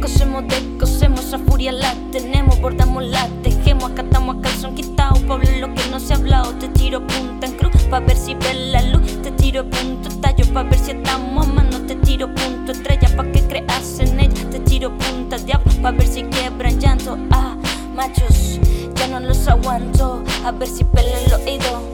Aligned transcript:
Cosemos 0.00 0.48
de 0.48 0.76
cosemos, 0.76 1.20
esa 1.20 1.38
furia 1.38 1.70
la 1.70 1.94
tenemos, 2.10 2.60
bordamos 2.60 3.04
la 3.04 3.28
tejemos, 3.44 3.92
acatamos 3.92 4.38
a 4.38 4.40
calzón 4.40 4.74
quitado, 4.74 5.24
Pablo 5.28 5.48
lo 5.60 5.72
que 5.72 5.88
no 5.92 6.00
se 6.00 6.14
ha 6.14 6.16
hablado, 6.16 6.52
te 6.54 6.66
tiro 6.70 7.06
punta 7.06 7.46
en 7.46 7.52
cruz, 7.52 7.80
pa' 7.84 8.00
ver 8.00 8.16
si 8.16 8.34
ve 8.34 8.52
la 8.72 8.82
luz, 8.82 9.22
te 9.22 9.30
tiro 9.30 9.70
punto 9.70 10.08
tallo, 10.20 10.44
pa' 10.52 10.64
ver 10.64 10.80
si 10.80 10.90
estamos 10.90 11.46
a 11.46 11.52
mano, 11.52 11.86
te 11.86 11.94
tiro 11.94 12.34
punto 12.34 12.72
estrella, 12.72 13.08
pa' 13.16 13.30
que 13.30 13.42
creas 13.42 14.00
en 14.00 14.18
ella, 14.18 14.50
te 14.50 14.58
tiro 14.58 14.90
punta 14.98 15.38
diablo, 15.38 15.70
pa' 15.80 15.92
ver 15.92 16.08
si 16.08 16.24
quiebran 16.24 16.80
llanto, 16.80 17.16
ah, 17.30 17.56
machos, 17.94 18.58
ya 18.96 19.06
no 19.06 19.20
los 19.20 19.46
aguanto, 19.46 20.24
a 20.44 20.50
ver 20.50 20.66
si 20.66 20.82
pele 20.82 21.12
el 21.24 21.34
oído, 21.34 21.84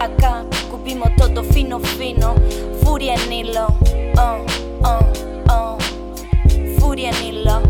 acá, 0.00 0.44
todo 1.16 1.44
fino, 1.44 1.78
fino, 1.78 2.34
furia 2.82 3.14
en 3.14 3.32
hilo, 3.32 3.68
oh, 4.18 4.44
oh, 4.82 4.98
oh, 5.48 5.78
furia 6.80 7.10
en 7.10 7.24
hilo. 7.24 7.62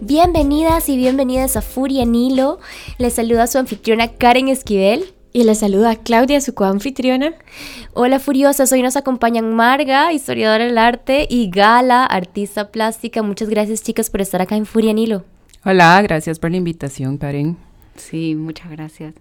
Bienvenidas 0.00 0.88
y 0.88 0.96
bienvenidas 0.96 1.56
a 1.56 1.62
Furia 1.62 2.02
en 2.02 2.16
Hilo. 2.16 2.58
Les 2.98 3.14
saluda 3.14 3.46
su 3.46 3.58
anfitriona 3.58 4.08
Karen 4.08 4.48
Esquivel. 4.48 5.14
Y 5.32 5.44
les 5.44 5.58
saluda 5.58 5.94
Claudia, 5.94 6.40
su 6.40 6.54
coanfitriona. 6.54 7.34
Hola 7.94 8.18
Furiosas, 8.18 8.72
hoy 8.72 8.82
nos 8.82 8.96
acompañan 8.96 9.54
Marga, 9.54 10.12
historiadora 10.12 10.64
del 10.64 10.76
arte, 10.76 11.28
y 11.30 11.50
Gala, 11.50 12.04
artista 12.04 12.72
plástica. 12.72 13.22
Muchas 13.22 13.48
gracias 13.48 13.84
chicas 13.84 14.10
por 14.10 14.20
estar 14.20 14.42
acá 14.42 14.56
en 14.56 14.66
Furia 14.66 14.90
en 14.90 14.98
Hilo. 14.98 15.24
Hola, 15.62 16.00
gracias 16.00 16.38
por 16.38 16.50
la 16.50 16.56
invitación, 16.56 17.18
Karen. 17.18 17.58
Sí, 17.94 18.34
muchas 18.34 18.70
gracias. 18.70 19.12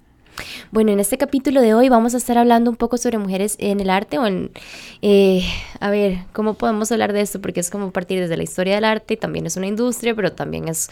Bueno, 0.71 0.93
en 0.93 1.01
este 1.01 1.17
capítulo 1.17 1.59
de 1.59 1.73
hoy 1.73 1.89
vamos 1.89 2.13
a 2.13 2.17
estar 2.17 2.37
hablando 2.37 2.71
un 2.71 2.77
poco 2.77 2.97
sobre 2.97 3.17
mujeres 3.17 3.57
en 3.59 3.81
el 3.81 3.89
arte 3.89 4.19
o 4.19 4.25
en, 4.25 4.51
eh, 5.01 5.43
a 5.81 5.89
ver, 5.89 6.19
¿cómo 6.31 6.53
podemos 6.53 6.93
hablar 6.93 7.11
de 7.11 7.19
esto? 7.19 7.41
Porque 7.41 7.59
es 7.59 7.69
como 7.69 7.91
partir 7.91 8.21
desde 8.21 8.37
la 8.37 8.43
historia 8.43 8.75
del 8.75 8.85
arte, 8.85 9.17
también 9.17 9.47
es 9.47 9.57
una 9.57 9.67
industria, 9.67 10.15
pero 10.15 10.31
también 10.31 10.69
es 10.69 10.89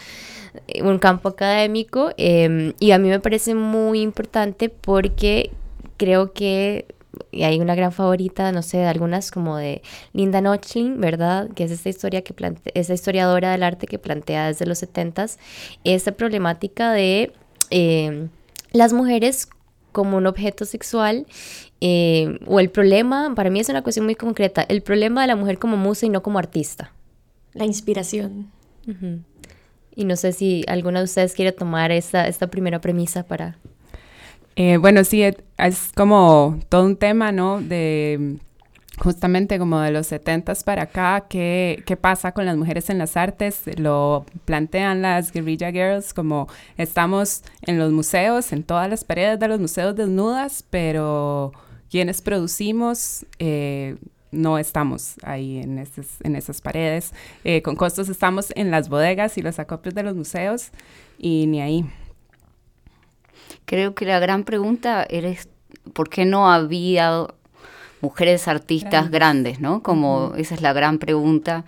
eh, 0.66 0.82
un 0.82 0.98
campo 0.98 1.30
académico 1.30 2.10
eh, 2.18 2.74
y 2.78 2.90
a 2.90 2.98
mí 2.98 3.08
me 3.08 3.20
parece 3.20 3.54
muy 3.54 4.02
importante 4.02 4.68
porque 4.68 5.50
creo 5.96 6.34
que 6.34 6.84
y 7.30 7.44
hay 7.44 7.60
una 7.60 7.74
gran 7.74 7.92
favorita, 7.92 8.52
no 8.52 8.62
sé, 8.62 8.78
de 8.78 8.86
algunas 8.86 9.30
como 9.30 9.56
de 9.56 9.82
Linda 10.12 10.40
Nochlin, 10.40 11.00
¿verdad? 11.00 11.48
Que 11.54 11.64
es 11.64 11.70
esta 11.70 11.88
historia 11.88 12.22
que 12.22 12.34
plantea, 12.34 12.72
esa 12.74 12.94
historiadora 12.94 13.52
del 13.52 13.62
arte 13.62 13.86
que 13.86 13.98
plantea 13.98 14.48
desde 14.48 14.66
los 14.66 14.82
70s 14.82 15.38
esta 15.84 16.12
problemática 16.12 16.92
de 16.92 17.32
eh, 17.70 18.28
las 18.72 18.92
mujeres 18.92 19.48
como 19.92 20.16
un 20.16 20.26
objeto 20.26 20.64
sexual 20.64 21.26
eh, 21.80 22.38
o 22.46 22.60
el 22.60 22.70
problema, 22.70 23.34
para 23.34 23.50
mí 23.50 23.60
es 23.60 23.68
una 23.68 23.82
cuestión 23.82 24.04
muy 24.04 24.14
concreta, 24.14 24.62
el 24.62 24.82
problema 24.82 25.22
de 25.22 25.28
la 25.28 25.36
mujer 25.36 25.58
como 25.58 25.76
musa 25.76 26.06
y 26.06 26.08
no 26.08 26.22
como 26.22 26.38
artista. 26.38 26.92
La 27.54 27.64
inspiración. 27.64 28.50
Y 29.94 30.04
no 30.04 30.16
sé 30.16 30.32
si 30.32 30.64
alguna 30.66 31.00
de 31.00 31.04
ustedes 31.04 31.34
quiere 31.34 31.52
tomar 31.52 31.90
esta, 31.90 32.26
esta 32.28 32.46
primera 32.46 32.80
premisa 32.80 33.24
para... 33.24 33.58
Eh, 34.60 34.76
bueno, 34.76 35.04
sí, 35.04 35.22
es 35.22 35.92
como 35.94 36.58
todo 36.68 36.84
un 36.84 36.96
tema, 36.96 37.30
¿no? 37.30 37.60
De 37.60 38.38
justamente 38.98 39.56
como 39.56 39.78
de 39.78 39.92
los 39.92 40.10
70s 40.10 40.64
para 40.64 40.82
acá, 40.82 41.26
¿qué, 41.30 41.84
qué 41.86 41.96
pasa 41.96 42.32
con 42.32 42.44
las 42.44 42.56
mujeres 42.56 42.90
en 42.90 42.98
las 42.98 43.16
artes? 43.16 43.62
Lo 43.78 44.26
plantean 44.46 45.00
las 45.00 45.30
Guerrilla 45.30 45.70
Girls 45.70 46.12
como 46.12 46.48
estamos 46.76 47.44
en 47.62 47.78
los 47.78 47.92
museos, 47.92 48.52
en 48.52 48.64
todas 48.64 48.90
las 48.90 49.04
paredes 49.04 49.38
de 49.38 49.46
los 49.46 49.60
museos 49.60 49.94
desnudas, 49.94 50.64
pero 50.68 51.52
quienes 51.88 52.20
producimos... 52.20 53.24
eh, 53.38 53.96
no 54.30 54.58
estamos 54.58 55.14
ahí 55.22 55.58
en, 55.58 55.78
esas, 55.78 56.06
en 56.22 56.36
esas 56.36 56.60
paredes. 56.60 57.14
Eh, 57.44 57.62
con 57.62 57.76
costos 57.76 58.10
estamos 58.10 58.52
en 58.56 58.70
las 58.70 58.90
bodegas 58.90 59.38
y 59.38 59.42
los 59.42 59.58
acopios 59.58 59.94
de 59.94 60.02
los 60.02 60.14
museos 60.16 60.70
y 61.18 61.46
ni 61.46 61.62
ahí. 61.62 61.86
Creo 63.64 63.94
que 63.94 64.04
la 64.04 64.18
gran 64.18 64.44
pregunta 64.44 65.06
eres 65.08 65.48
por 65.92 66.08
qué 66.08 66.24
no 66.24 66.50
había 66.50 67.26
mujeres 68.00 68.48
artistas 68.48 69.10
grandes, 69.10 69.60
¿no? 69.60 69.82
Como 69.82 70.34
esa 70.36 70.54
es 70.54 70.62
la 70.62 70.72
gran 70.72 70.98
pregunta 70.98 71.64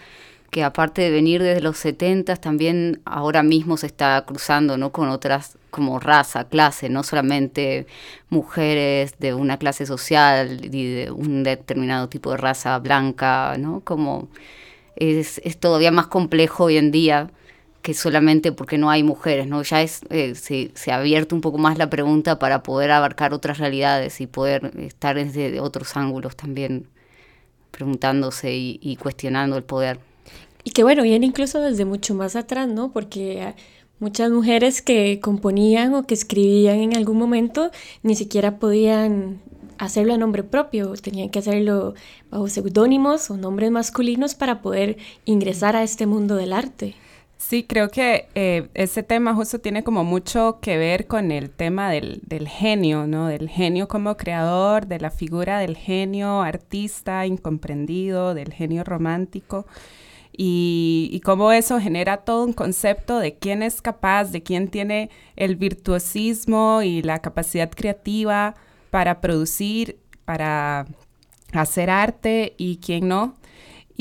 que 0.51 0.65
aparte 0.65 1.03
de 1.03 1.11
venir 1.11 1.43
desde 1.43 1.61
los 1.61 1.79
70 1.79 2.37
también 2.37 3.01
ahora 3.05 3.43
mismo 3.43 3.77
se 3.77 3.87
está 3.87 4.25
cruzando, 4.27 4.77
¿no? 4.77 4.91
Con 4.91 5.09
otras 5.09 5.57
como 5.71 6.01
raza, 6.01 6.45
clase, 6.45 6.89
no 6.89 7.05
solamente 7.05 7.87
mujeres 8.29 9.15
de 9.21 9.35
una 9.35 9.59
clase 9.59 9.87
social 9.87 10.65
y 10.65 10.93
de 10.93 11.11
un 11.13 11.45
determinado 11.45 12.09
tipo 12.09 12.33
de 12.33 12.37
raza 12.37 12.79
blanca, 12.81 13.57
¿no? 13.59 13.81
Como 13.81 14.29
es, 14.97 15.41
es 15.45 15.59
todavía 15.59 15.93
más 15.93 16.09
complejo 16.09 16.65
hoy 16.65 16.77
en 16.77 16.91
día 16.91 17.31
que 17.83 17.95
solamente 17.95 18.53
porque 18.53 18.79
no 18.79 18.91
hay 18.91 19.03
mujeres, 19.03 19.47
¿no? 19.47 19.63
Ya 19.63 19.83
es, 19.83 20.01
eh, 20.11 20.35
se, 20.35 20.71
se 20.75 20.93
ha 20.93 20.97
abierto 20.97 21.35
un 21.35 21.41
poco 21.41 21.59
más 21.59 21.79
la 21.79 21.89
pregunta 21.89 22.39
para 22.39 22.63
poder 22.63 22.91
abarcar 22.91 23.33
otras 23.33 23.59
realidades 23.59 24.21
y 24.21 24.27
poder 24.27 24.73
estar 24.79 25.17
desde 25.17 25.61
otros 25.61 25.97
ángulos 25.97 26.37
también 26.37 26.87
preguntándose 27.71 28.55
y, 28.55 28.97
cuestionando 28.97 29.57
el 29.57 29.63
poder. 29.63 30.01
Y 30.65 30.73
que 30.73 30.83
bueno, 30.83 31.03
viene 31.03 31.25
incluso 31.27 31.61
desde 31.61 31.85
mucho 31.85 32.15
más 32.15 32.37
atrás, 32.37 32.69
¿no? 32.69 32.93
Porque 32.93 33.55
muchas 33.99 34.31
mujeres 34.31 34.83
que 34.83 35.19
componían 35.21 35.95
o 35.95 36.07
que 36.07 36.15
escribían 36.15 36.81
en 36.81 36.97
algún 36.97 37.17
momento 37.17 37.71
ni 38.03 38.15
siquiera 38.17 38.59
podían 38.59 39.41
hacerlo 39.79 40.13
a 40.13 40.19
nombre 40.19 40.43
propio, 40.43 40.93
tenían 41.01 41.31
que 41.31 41.39
hacerlo 41.39 41.95
bajo 42.31 42.49
seudónimos 42.49 43.31
o 43.31 43.39
nombres 43.39 43.71
masculinos 43.71 44.35
para 44.35 44.61
poder 44.61 44.99
ingresar 45.25 45.75
a 45.75 45.83
este 45.83 46.05
mundo 46.05 46.37
del 46.37 46.53
arte. 46.53 46.97
Sí, 47.41 47.65
creo 47.65 47.89
que 47.89 48.29
eh, 48.35 48.69
ese 48.75 49.03
tema 49.03 49.35
justo 49.35 49.61
tiene 49.61 49.83
como 49.83 50.05
mucho 50.05 50.59
que 50.61 50.77
ver 50.77 51.07
con 51.07 51.33
el 51.33 51.49
tema 51.51 51.91
del, 51.91 52.21
del 52.27 52.47
genio, 52.47 53.07
¿no? 53.07 53.29
Del 53.29 53.49
genio 53.49 53.89
como 53.89 54.19
creador, 54.19 54.87
de 54.87 55.01
la 55.01 55.11
figura 55.11 55.59
del 55.59 55.75
genio 55.75 56.43
artista 56.43 57.25
incomprendido, 57.25 58.35
del 58.35 58.53
genio 58.53 58.85
romántico. 58.85 59.67
Y, 60.37 61.09
y 61.13 61.21
cómo 61.21 61.51
eso 61.51 61.81
genera 61.81 62.19
todo 62.19 62.45
un 62.45 62.53
concepto 62.53 63.19
de 63.19 63.35
quién 63.39 63.63
es 63.63 63.81
capaz, 63.81 64.27
de 64.33 64.43
quién 64.43 64.69
tiene 64.69 65.11
el 65.35 65.57
virtuosismo 65.57 66.83
y 66.83 67.01
la 67.03 67.21
capacidad 67.21 67.71
creativa 67.71 68.55
para 68.91 69.23
producir, 69.23 69.99
para 70.27 70.87
hacer 71.53 71.89
arte 71.89 72.55
y 72.59 72.77
quién 72.77 73.09
no. 73.09 73.35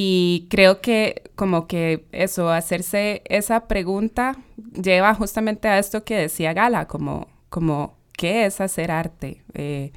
Y 0.02 0.48
creo 0.50 0.80
que 0.80 1.24
como 1.36 1.68
que 1.68 2.06
eso, 2.14 2.50
hacerse 2.52 3.22
esa 3.26 3.68
pregunta 3.68 4.38
lleva 4.82 5.14
justamente 5.14 5.68
a 5.68 5.78
esto 5.78 6.06
que 6.06 6.16
decía 6.16 6.54
Gala, 6.54 6.88
como, 6.88 7.28
como 7.50 7.98
¿qué 8.14 8.46
es 8.46 8.62
hacer 8.62 8.92
arte? 8.92 9.44
Eh, 9.56 9.92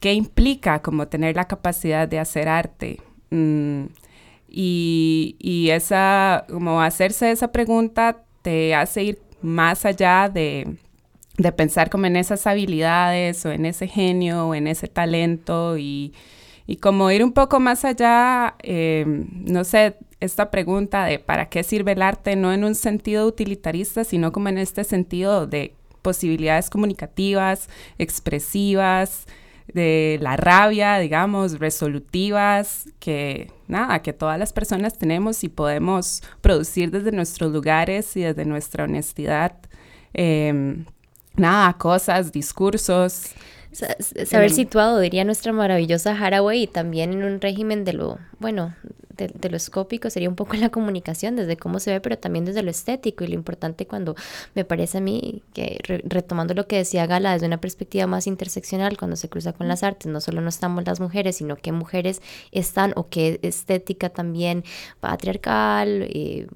¿Qué 0.00 0.14
implica 0.14 0.80
como 0.80 1.06
tener 1.06 1.36
la 1.36 1.46
capacidad 1.46 2.08
de 2.08 2.18
hacer 2.18 2.48
arte? 2.48 2.98
Mm, 3.28 3.88
y, 4.48 5.36
y 5.38 5.68
esa, 5.68 6.46
como 6.48 6.80
hacerse 6.80 7.30
esa 7.30 7.52
pregunta 7.52 8.22
te 8.40 8.74
hace 8.74 9.02
ir 9.02 9.18
más 9.42 9.84
allá 9.84 10.30
de, 10.32 10.78
de 11.36 11.52
pensar 11.52 11.90
como 11.90 12.06
en 12.06 12.16
esas 12.16 12.46
habilidades 12.46 13.44
o 13.44 13.52
en 13.52 13.66
ese 13.66 13.86
genio 13.86 14.48
o 14.48 14.54
en 14.54 14.66
ese 14.66 14.88
talento 14.88 15.76
y, 15.76 16.14
y 16.66 16.76
como 16.76 17.10
ir 17.10 17.22
un 17.22 17.32
poco 17.32 17.60
más 17.60 17.84
allá, 17.84 18.56
eh, 18.62 19.04
no 19.06 19.64
sé, 19.64 19.96
esta 20.20 20.50
pregunta 20.50 21.04
de 21.04 21.18
para 21.18 21.48
qué 21.48 21.62
sirve 21.62 21.92
el 21.92 22.02
arte, 22.02 22.36
no 22.36 22.52
en 22.52 22.64
un 22.64 22.74
sentido 22.74 23.26
utilitarista, 23.26 24.04
sino 24.04 24.32
como 24.32 24.48
en 24.48 24.58
este 24.58 24.84
sentido 24.84 25.46
de 25.46 25.74
posibilidades 26.02 26.70
comunicativas, 26.70 27.68
expresivas, 27.98 29.26
de 29.72 30.18
la 30.20 30.36
rabia, 30.36 30.98
digamos, 30.98 31.58
resolutivas, 31.58 32.86
que 32.98 33.50
nada, 33.66 34.02
que 34.02 34.12
todas 34.12 34.38
las 34.38 34.52
personas 34.52 34.98
tenemos 34.98 35.42
y 35.42 35.48
podemos 35.48 36.22
producir 36.42 36.90
desde 36.90 37.12
nuestros 37.12 37.50
lugares 37.50 38.14
y 38.16 38.22
desde 38.22 38.44
nuestra 38.44 38.84
honestidad, 38.84 39.56
eh, 40.12 40.84
nada, 41.34 41.72
cosas, 41.78 42.30
discursos. 42.30 43.32
Sa- 43.74 43.96
Saber 44.24 44.50
situado, 44.50 44.98
diría 45.00 45.24
nuestra 45.24 45.52
maravillosa 45.52 46.12
Haraway, 46.18 46.62
y 46.62 46.66
también 46.66 47.12
en 47.12 47.24
un 47.24 47.40
régimen 47.40 47.84
de 47.84 47.92
lo, 47.92 48.18
bueno, 48.38 48.74
de, 49.16 49.28
de 49.28 49.48
lo 49.50 49.56
escópico 49.56 50.10
sería 50.10 50.28
un 50.28 50.34
poco 50.34 50.54
la 50.54 50.70
comunicación, 50.70 51.36
desde 51.36 51.56
cómo 51.56 51.78
se 51.80 51.90
ve, 51.92 52.00
pero 52.00 52.18
también 52.18 52.44
desde 52.44 52.62
lo 52.62 52.70
estético 52.70 53.22
y 53.24 53.28
lo 53.28 53.34
importante 53.34 53.86
cuando 53.86 54.16
me 54.54 54.64
parece 54.64 54.98
a 54.98 55.00
mí 55.00 55.42
que 55.52 55.78
re- 55.84 56.02
retomando 56.04 56.54
lo 56.54 56.66
que 56.66 56.76
decía 56.78 57.06
Gala 57.06 57.32
desde 57.32 57.46
una 57.46 57.60
perspectiva 57.60 58.06
más 58.08 58.26
interseccional, 58.26 58.96
cuando 58.96 59.16
se 59.16 59.28
cruza 59.28 59.52
con 59.52 59.68
las 59.68 59.82
artes, 59.84 60.06
no 60.10 60.20
solo 60.20 60.40
no 60.40 60.48
estamos 60.48 60.84
las 60.84 60.98
mujeres, 61.00 61.36
sino 61.36 61.54
qué 61.56 61.70
mujeres 61.72 62.22
están 62.52 62.92
o 62.96 63.08
qué 63.08 63.38
estética 63.42 64.08
también 64.08 64.64
patriarcal, 65.00 66.08
eh, 66.10 66.46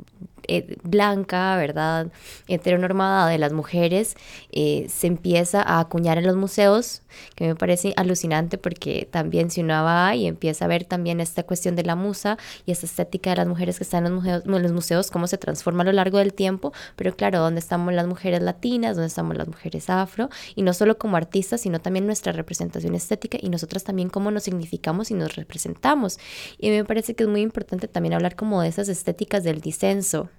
eh, 0.48 0.76
blanca, 0.82 1.56
¿verdad? 1.56 2.08
Heteronormada 2.48 3.28
de 3.28 3.38
las 3.38 3.52
mujeres 3.52 4.16
eh, 4.50 4.86
se 4.88 5.06
empieza 5.06 5.62
a 5.62 5.80
acuñar 5.80 6.18
en 6.18 6.26
los 6.26 6.36
museos, 6.36 7.02
que 7.34 7.46
me 7.46 7.54
parece 7.54 7.92
alucinante 7.96 8.58
porque 8.58 9.08
también 9.10 9.50
si 9.50 9.60
uno 9.60 9.84
va 9.84 10.14
y 10.16 10.26
empieza 10.26 10.64
a 10.64 10.68
ver 10.68 10.84
también 10.84 11.20
esta 11.20 11.42
cuestión 11.42 11.76
de 11.76 11.84
la 11.84 11.96
musa 11.96 12.38
y 12.66 12.72
esta 12.72 12.86
estética 12.86 13.30
de 13.30 13.36
las 13.36 13.46
mujeres 13.46 13.78
que 13.78 13.84
están 13.84 14.06
en 14.06 14.14
los 14.14 14.22
museos, 14.22 14.42
en 14.46 14.62
los 14.62 14.72
museos 14.72 15.10
cómo 15.10 15.26
se 15.26 15.38
transforma 15.38 15.82
a 15.82 15.86
lo 15.86 15.92
largo 15.92 16.18
del 16.18 16.32
tiempo, 16.32 16.72
pero 16.96 17.14
claro, 17.14 17.40
¿dónde 17.40 17.60
estamos 17.60 17.92
las 17.94 18.06
mujeres 18.06 18.42
latinas? 18.42 18.96
¿Dónde 18.96 19.08
estamos 19.08 19.36
las 19.36 19.48
mujeres 19.48 19.90
afro? 19.90 20.28
Y 20.54 20.62
no 20.62 20.72
solo 20.72 20.98
como 20.98 21.16
artistas, 21.16 21.60
sino 21.60 21.80
también 21.80 22.06
nuestra 22.06 22.32
representación 22.32 22.94
estética 22.94 23.38
y 23.40 23.50
nosotras 23.50 23.84
también 23.84 24.08
cómo 24.08 24.30
nos 24.30 24.44
significamos 24.44 25.10
y 25.10 25.14
nos 25.14 25.36
representamos. 25.36 26.18
Y 26.58 26.70
me 26.70 26.84
parece 26.84 27.14
que 27.14 27.24
es 27.24 27.28
muy 27.28 27.42
importante 27.42 27.88
también 27.88 28.14
hablar 28.14 28.36
como 28.36 28.62
de 28.62 28.68
esas 28.68 28.88
estéticas 28.88 29.44
del 29.44 29.60
disenso, 29.60 30.30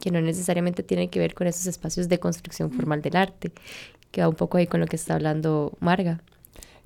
que 0.00 0.10
no 0.10 0.20
necesariamente 0.20 0.82
tienen 0.82 1.08
que 1.08 1.18
ver 1.18 1.34
con 1.34 1.46
esos 1.46 1.66
espacios 1.66 2.08
de 2.08 2.18
construcción 2.18 2.70
formal 2.70 3.02
del 3.02 3.16
arte, 3.16 3.52
que 4.10 4.20
va 4.20 4.28
un 4.28 4.34
poco 4.34 4.58
ahí 4.58 4.66
con 4.66 4.80
lo 4.80 4.86
que 4.86 4.96
está 4.96 5.14
hablando 5.14 5.72
Marga. 5.80 6.20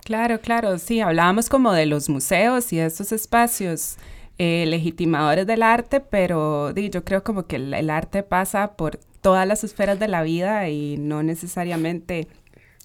Claro, 0.05 0.41
claro, 0.41 0.79
sí, 0.79 1.01
hablábamos 1.01 1.49
como 1.49 1.73
de 1.73 1.87
los 1.87 2.09
museos 2.09 2.73
y 2.73 2.81
esos 2.81 3.13
espacios 3.13 3.97
eh, 4.39 4.65
legitimadores 4.67 5.47
del 5.47 5.63
arte, 5.63 6.01
pero 6.01 6.75
yo 6.75 7.05
creo 7.05 7.23
como 7.23 7.47
que 7.47 7.57
el, 7.57 7.91
arte 7.91 8.23
pasa 8.23 8.73
por 8.73 8.99
todas 9.21 9.47
las 9.47 9.65
esferas 9.65 9.99
de 9.99 10.09
la 10.09 10.23
vida 10.23 10.69
y 10.71 10.97
no 10.97 11.23
necesariamente 11.23 12.27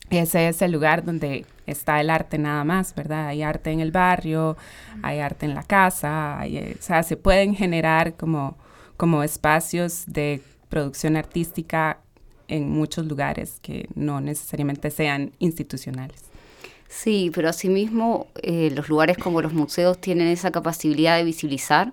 ese 0.10 0.50
es 0.50 0.62
el 0.62 0.74
lugar 0.74 1.06
donde 1.06 1.45
está 1.66 2.01
el 2.01 2.10
arte 2.10 2.38
nada 2.38 2.63
más, 2.66 2.94
¿verdad? 2.94 3.28
Hay 3.28 3.42
arte 3.42 3.71
en 3.71 3.80
el 3.80 3.92
barrio, 3.92 4.57
hay 5.01 5.19
arte 5.19 5.45
en 5.45 5.56
la 5.56 5.63
casa, 5.63 6.42
eh, 6.45 6.75
o 6.78 6.81
sea, 6.81 7.04
se 7.04 7.16
pueden 7.16 7.56
generar 7.56 8.16
como, 8.16 8.57
como 8.97 9.24
espacios 9.24 10.03
de 10.07 10.42
producción 10.69 11.15
artística 11.15 12.00
en 12.47 12.69
muchos 12.69 13.06
lugares 13.06 13.59
que 13.62 13.88
no 13.95 14.21
necesariamente 14.21 14.92
sean 14.92 15.31
institucionales. 15.39 16.24
Sí, 16.88 17.31
pero 17.33 17.50
asimismo 17.50 18.27
eh, 18.42 18.71
los 18.74 18.88
lugares 18.88 19.18
como 19.18 19.42
los 19.42 19.53
museos 19.53 20.00
tienen 20.00 20.27
esa 20.27 20.51
capacidad 20.51 21.18
de 21.18 21.24
visibilizar 21.24 21.92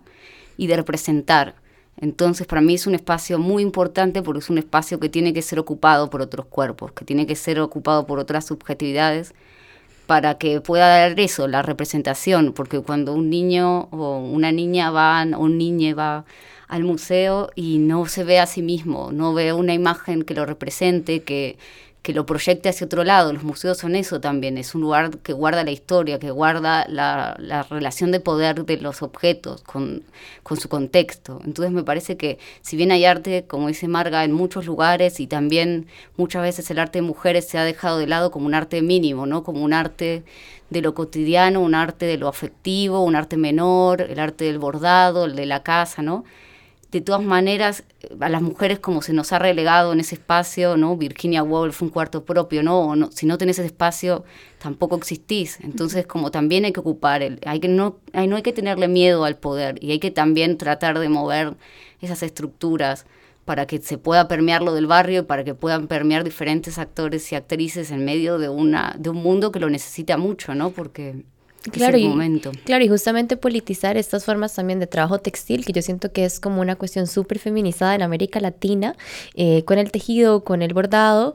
y 0.57 0.67
de 0.67 0.77
representar. 0.77 1.55
Entonces, 1.97 2.47
para 2.47 2.61
mí 2.61 2.75
es 2.75 2.87
un 2.87 2.95
espacio 2.95 3.39
muy 3.39 3.63
importante 3.63 4.23
porque 4.23 4.41
es 4.41 4.51
un 4.51 4.59
espacio 4.59 5.01
que 5.01 5.09
tiene 5.09 5.33
que 5.33 5.43
ser 5.43 5.59
ocupado 5.59 6.11
por 6.11 6.21
otros 6.23 6.47
cuerpos, 6.47 6.93
que 6.93 7.05
tiene 7.05 7.27
que 7.27 7.37
ser 7.37 7.61
ocupado 7.61 8.07
por 8.07 8.19
otras 8.19 8.47
subjetividades 8.47 9.35
para 10.07 10.37
que 10.37 10.61
pueda 10.61 10.89
dar 10.89 11.19
eso, 11.21 11.49
la 11.49 11.63
representación, 11.63 12.53
porque 12.53 12.81
cuando 12.81 13.15
un 13.15 13.31
niño 13.31 13.89
o 13.91 14.19
una 14.19 14.53
niña 14.53 14.91
va, 14.91 15.25
o 15.37 15.41
un 15.41 15.59
niño 15.59 15.95
va 15.97 16.25
al 16.73 16.85
museo 16.85 17.51
y 17.55 17.77
no 17.77 18.07
se 18.07 18.25
ve 18.25 18.39
a 18.39 18.47
sí 18.47 18.63
mismo, 18.63 19.13
no 19.13 19.35
ve 19.35 19.53
una 19.53 19.75
imagen 19.75 20.23
que 20.23 20.33
lo 20.33 20.47
represente, 20.47 21.23
que, 21.23 21.59
que 22.01 22.15
lo 22.15 22.25
proyecte 22.25 22.71
hacia 22.71 22.87
otro 22.87 23.05
lado. 23.05 23.31
Los 23.35 23.43
museos 23.43 23.77
son 23.77 23.95
eso 23.95 24.23
también, 24.23 24.57
es 24.57 24.75
un 24.75 24.81
lugar 24.81 25.19
que 25.19 25.35
guarda 25.35 25.65
la 25.65 25.71
historia, 25.71 26.19
que 26.19 26.31
guarda 26.31 26.87
la, 26.89 27.37
la 27.39 27.63
relación 27.65 28.11
de 28.11 28.21
poder 28.21 28.65
de 28.65 28.79
los 28.79 29.03
objetos 29.03 29.61
con, 29.65 30.03
con, 30.43 30.59
su 30.59 30.71
contexto. 30.71 31.43
Entonces 31.45 31.75
me 31.75 31.83
parece 31.85 32.17
que 32.17 32.39
si 32.63 32.79
bien 32.79 32.91
hay 32.91 33.05
arte, 33.05 33.45
como 33.47 33.69
dice 33.69 33.87
Marga, 33.87 34.25
en 34.25 34.33
muchos 34.33 34.65
lugares 34.65 35.21
y 35.21 35.27
también 35.27 35.89
muchas 36.17 36.41
veces 36.41 36.71
el 36.71 36.79
arte 36.79 37.01
de 37.01 37.03
mujeres 37.03 37.47
se 37.47 37.59
ha 37.59 37.65
dejado 37.65 37.99
de 37.99 38.07
lado 38.07 38.31
como 38.31 38.47
un 38.47 38.55
arte 38.55 38.81
mínimo, 38.81 39.27
¿no? 39.27 39.45
Como 39.45 39.63
un 39.63 39.75
arte 39.75 40.23
de 40.71 40.81
lo 40.81 40.95
cotidiano, 40.95 41.61
un 41.61 41.75
arte 41.75 42.07
de 42.07 42.17
lo 42.17 42.29
afectivo, 42.29 43.05
un 43.05 43.15
arte 43.15 43.37
menor, 43.37 44.01
el 44.01 44.19
arte 44.19 44.47
del 44.47 44.59
bordado, 44.59 45.27
el 45.27 45.37
de 45.37 45.45
la 45.45 45.63
casa, 45.63 46.01
¿no? 46.01 46.25
De 46.93 47.01
todas 47.01 47.23
maneras, 47.23 47.85
a 48.21 48.29
las 48.29 48.43
mujeres 48.43 48.79
como 48.79 49.01
se 49.01 49.15
nos 49.15 49.33
ha 49.33 49.39
relegado 49.39 49.95
en 49.95 50.01
ese 50.01 50.17
espacio, 50.17 50.77
¿no? 50.77 50.95
Virginia 50.99 51.43
Woolf, 51.43 51.81
un 51.81 51.89
cuarto 51.89 52.27
propio, 52.27 52.63
¿no? 52.63 52.81
O 52.81 52.97
no 52.97 53.11
si 53.11 53.25
no 53.25 53.39
tenés 53.39 53.59
ese 53.59 53.67
espacio, 53.67 54.25
tampoco 54.59 54.97
existís. 54.97 55.59
Entonces, 55.61 56.07
como 56.07 56.31
también 56.31 56.67
hay 56.67 56.73
que 56.73 56.81
ocupar, 56.81 57.23
el, 57.23 57.41
hay 57.47 57.61
que 57.61 57.69
no, 57.69 57.97
hay, 58.13 58.29
no 58.29 58.37
hay 58.37 58.43
que 58.43 58.53
tenerle 58.53 58.89
miedo 58.89 59.25
al 59.25 59.39
poder 59.39 59.83
y 59.83 59.91
hay 59.93 60.01
que 60.01 60.11
también 60.11 60.59
tratar 60.59 60.99
de 60.99 61.09
mover 61.09 61.55
esas 62.03 62.23
estructuras 62.23 63.07
para 63.47 63.67
que 63.67 63.79
se 63.79 63.97
pueda 63.97 64.29
permear 64.29 64.63
lo 64.63 64.75
del 64.75 64.87
barrio 64.87 65.21
y 65.21 65.25
para 65.25 65.45
que 65.45 65.55
puedan 65.55 65.89
permear 65.89 66.25
diferentes 66.25 66.79
actores 66.79 67.33
y 67.33 67.37
actrices 67.37 67.91
en 67.91 68.05
medio 68.05 68.39
de, 68.39 68.51
una, 68.51 68.95
de 68.99 69.09
un 69.09 69.17
mundo 69.17 69.51
que 69.51 69.61
lo 69.61 69.71
necesita 69.71 70.19
mucho, 70.19 70.55
¿no? 70.55 70.71
Porque 70.71 71.25
Claro, 71.71 71.97
y, 71.97 72.41
claro, 72.65 72.85
y 72.85 72.89
justamente 72.89 73.37
politizar 73.37 73.97
estas 73.97 74.25
formas 74.25 74.55
también 74.55 74.81
de 74.81 74.89
trabajo 74.89 75.19
textil, 75.19 75.65
que 75.65 75.73
yo 75.73 75.81
siento 75.81 76.11
que 76.11 76.25
es 76.25 76.41
como 76.41 76.61
una 76.61 76.75
cuestión 76.75 77.07
súper 77.07 77.39
feminizada 77.39 77.95
en 77.95 78.03
América 78.03 78.41
Latina, 78.41 78.97
eh, 79.35 79.63
con 79.65 79.79
el 79.79 79.93
tejido, 79.93 80.43
con 80.43 80.63
el 80.63 80.75
bordado, 80.75 81.35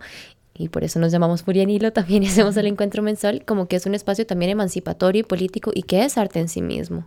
y 0.54 0.70
por 0.70 0.84
eso 0.84 1.00
nos 1.00 1.12
llamamos 1.12 1.44
Furianilo, 1.44 1.94
también 1.94 2.26
hacemos 2.26 2.58
el 2.58 2.68
encuentro 2.68 3.02
mensual, 3.04 3.46
como 3.46 3.68
que 3.68 3.78
es 3.78 3.86
un 3.86 3.96
espacio 3.96 4.26
también 4.26 4.52
emancipatorio 4.52 5.22
y 5.22 5.24
político 5.24 5.72
y 5.74 5.84
que 5.84 6.04
es 6.04 6.18
arte 6.18 6.40
en 6.40 6.50
sí 6.50 6.62
mismo. 6.62 7.06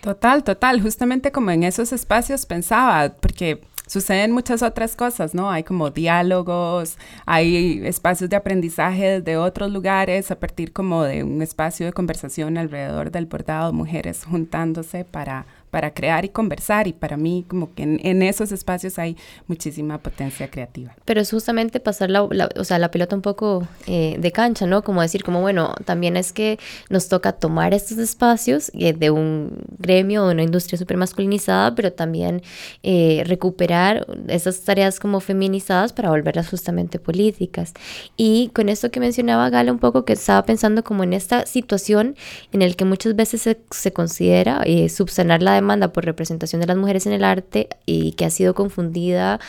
Total, 0.00 0.44
total, 0.44 0.80
justamente 0.80 1.32
como 1.32 1.50
en 1.50 1.64
esos 1.64 1.92
espacios 1.92 2.46
pensaba, 2.46 3.14
porque 3.20 3.60
suceden 3.88 4.30
muchas 4.30 4.62
otras 4.62 4.94
cosas, 4.94 5.34
¿no? 5.34 5.50
Hay 5.50 5.64
como 5.64 5.90
diálogos, 5.90 6.96
hay 7.26 7.80
espacios 7.84 8.30
de 8.30 8.36
aprendizaje 8.36 9.20
de 9.20 9.36
otros 9.36 9.72
lugares 9.72 10.30
a 10.30 10.38
partir 10.38 10.72
como 10.72 11.02
de 11.02 11.24
un 11.24 11.42
espacio 11.42 11.86
de 11.86 11.92
conversación 11.92 12.56
alrededor 12.58 13.10
del 13.10 13.26
bordado, 13.26 13.72
mujeres 13.72 14.24
juntándose 14.24 15.04
para 15.04 15.46
para 15.70 15.92
crear 15.92 16.24
y 16.24 16.30
conversar 16.30 16.86
y 16.86 16.92
para 16.92 17.16
mí 17.16 17.44
como 17.48 17.74
que 17.74 17.82
en, 17.82 18.22
esos 18.22 18.52
espacios 18.52 18.98
hay 18.98 19.16
muchísima 19.46 19.98
potencia 19.98 20.50
creativa. 20.50 20.94
Pero 21.04 21.20
es 21.20 21.30
justamente 21.30 21.80
pasar 21.80 22.10
la, 22.10 22.22
o 22.22 22.64
sea, 22.64 22.78
la 22.78 22.90
pelota 22.90 23.14
un 23.14 23.22
poco 23.22 23.66
eh, 23.86 24.16
de 24.18 24.32
cancha, 24.32 24.66
¿no? 24.66 24.82
Como 24.82 25.02
decir, 25.02 25.22
como 25.22 25.40
bueno, 25.40 25.74
también 25.84 26.16
es 26.16 26.32
que 26.32 26.58
nos 26.88 27.08
toca 27.08 27.32
tomar 27.32 27.74
estos 27.74 27.98
espacios 27.98 28.70
eh, 28.74 28.92
de 28.92 29.10
un 29.10 29.58
gremio, 29.78 30.26
de 30.26 30.34
una 30.34 30.42
industria 30.42 30.78
súper 30.78 30.96
masculinizada, 30.96 31.74
pero 31.74 31.92
también 31.92 32.42
eh, 32.82 33.22
recuperar 33.26 34.06
esas 34.28 34.60
tareas 34.62 34.98
como 35.00 35.20
feminizadas 35.20 35.92
para 35.92 36.10
volverlas 36.10 36.48
justamente 36.48 36.98
políticas. 36.98 37.74
Y 38.16 38.50
con 38.54 38.68
esto 38.68 38.90
que 38.90 39.00
mencionaba 39.00 39.50
Gala 39.50 39.72
un 39.72 39.78
poco, 39.78 40.04
que 40.04 40.14
estaba 40.14 40.44
pensando 40.44 40.82
como 40.82 41.04
en 41.04 41.12
esta 41.12 41.46
situación 41.46 42.16
en 42.52 42.62
el 42.62 42.76
que 42.76 42.84
muchas 42.84 43.14
veces 43.14 43.42
se, 43.42 43.60
se 43.70 43.92
considera 43.92 44.64
subsanar 44.88 45.42
la 45.42 45.57
demanda 45.58 45.92
por 45.92 46.04
representación 46.04 46.60
de 46.60 46.66
las 46.66 46.76
mujeres 46.76 47.06
en 47.06 47.12
el 47.12 47.24
arte 47.24 47.68
y 47.86 48.12
que 48.12 48.24
ha 48.24 48.30
sido 48.30 48.54
confundida 48.54 49.40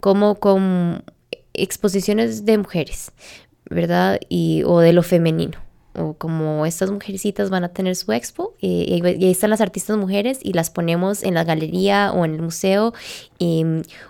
como 0.00 0.36
con 0.36 1.02
exposiciones 1.56 2.44
de 2.44 2.58
mujeres, 2.58 3.12
¿verdad? 3.68 4.20
Y, 4.28 4.62
o 4.64 4.80
de 4.80 4.92
lo 4.92 5.02
femenino. 5.02 5.58
O 5.98 6.12
como 6.12 6.66
estas 6.66 6.90
mujercitas 6.90 7.48
van 7.48 7.64
a 7.64 7.70
tener 7.70 7.96
su 7.96 8.12
expo 8.12 8.52
y, 8.60 9.02
ahí 9.02 9.30
están 9.30 9.48
las 9.48 9.62
artistas 9.62 9.96
mujeres 9.96 10.40
y 10.42 10.52
las 10.52 10.68
ponemos 10.68 11.22
en 11.22 11.32
la 11.32 11.42
galería 11.42 12.12
o 12.12 12.26
en 12.26 12.34
el 12.34 12.42
museo 12.42 12.92
y, 13.38 13.64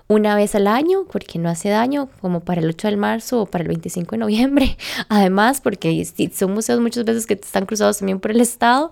una 0.08 0.34
vez 0.34 0.56
al 0.56 0.66
año 0.66 1.04
porque 1.10 1.38
no 1.38 1.48
hace 1.48 1.68
daño 1.68 2.08
como 2.20 2.40
para 2.40 2.60
el 2.60 2.68
8 2.68 2.88
de 2.88 2.96
marzo 2.96 3.42
o 3.42 3.46
para 3.46 3.62
el 3.62 3.68
25 3.68 4.10
de 4.12 4.18
noviembre 4.18 4.76
además 5.08 5.60
porque 5.60 6.04
son 6.34 6.54
museos 6.54 6.80
muchas 6.80 7.04
veces 7.04 7.24
que 7.24 7.34
están 7.34 7.66
cruzados 7.66 7.98
también 7.98 8.18
por 8.18 8.32
el 8.32 8.40
estado 8.40 8.90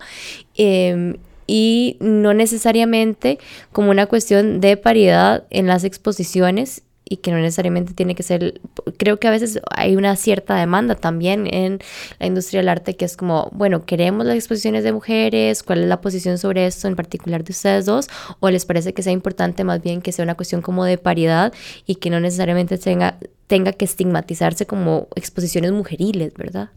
em, 0.54 1.16
y 1.46 1.96
no 2.00 2.34
necesariamente 2.34 3.38
como 3.72 3.90
una 3.90 4.06
cuestión 4.06 4.60
de 4.60 4.76
paridad 4.76 5.44
en 5.50 5.66
las 5.66 5.84
exposiciones 5.84 6.82
y 7.06 7.18
que 7.18 7.30
no 7.30 7.38
necesariamente 7.38 7.92
tiene 7.92 8.14
que 8.14 8.22
ser, 8.22 8.60
creo 8.96 9.18
que 9.18 9.28
a 9.28 9.30
veces 9.30 9.60
hay 9.70 9.96
una 9.96 10.16
cierta 10.16 10.56
demanda 10.56 10.94
también 10.94 11.46
en 11.52 11.80
la 12.18 12.26
industria 12.26 12.60
del 12.60 12.68
arte 12.68 12.96
que 12.96 13.04
es 13.04 13.16
como, 13.16 13.50
bueno, 13.52 13.84
queremos 13.84 14.24
las 14.24 14.36
exposiciones 14.36 14.84
de 14.84 14.92
mujeres, 14.92 15.62
cuál 15.62 15.82
es 15.82 15.88
la 15.88 16.00
posición 16.00 16.38
sobre 16.38 16.66
esto 16.66 16.88
en 16.88 16.96
particular 16.96 17.44
de 17.44 17.52
ustedes 17.52 17.84
dos, 17.86 18.08
o 18.40 18.50
les 18.50 18.64
parece 18.64 18.94
que 18.94 19.02
sea 19.02 19.12
importante 19.12 19.64
más 19.64 19.82
bien 19.82 20.00
que 20.00 20.12
sea 20.12 20.22
una 20.22 20.34
cuestión 20.34 20.62
como 20.62 20.84
de 20.84 20.96
paridad 20.98 21.52
y 21.86 21.96
que 21.96 22.10
no 22.10 22.20
necesariamente 22.20 22.78
tenga, 22.78 23.18
tenga 23.46 23.72
que 23.72 23.84
estigmatizarse 23.84 24.66
como 24.66 25.08
exposiciones 25.14 25.72
mujeriles, 25.72 26.32
¿verdad? 26.34 26.70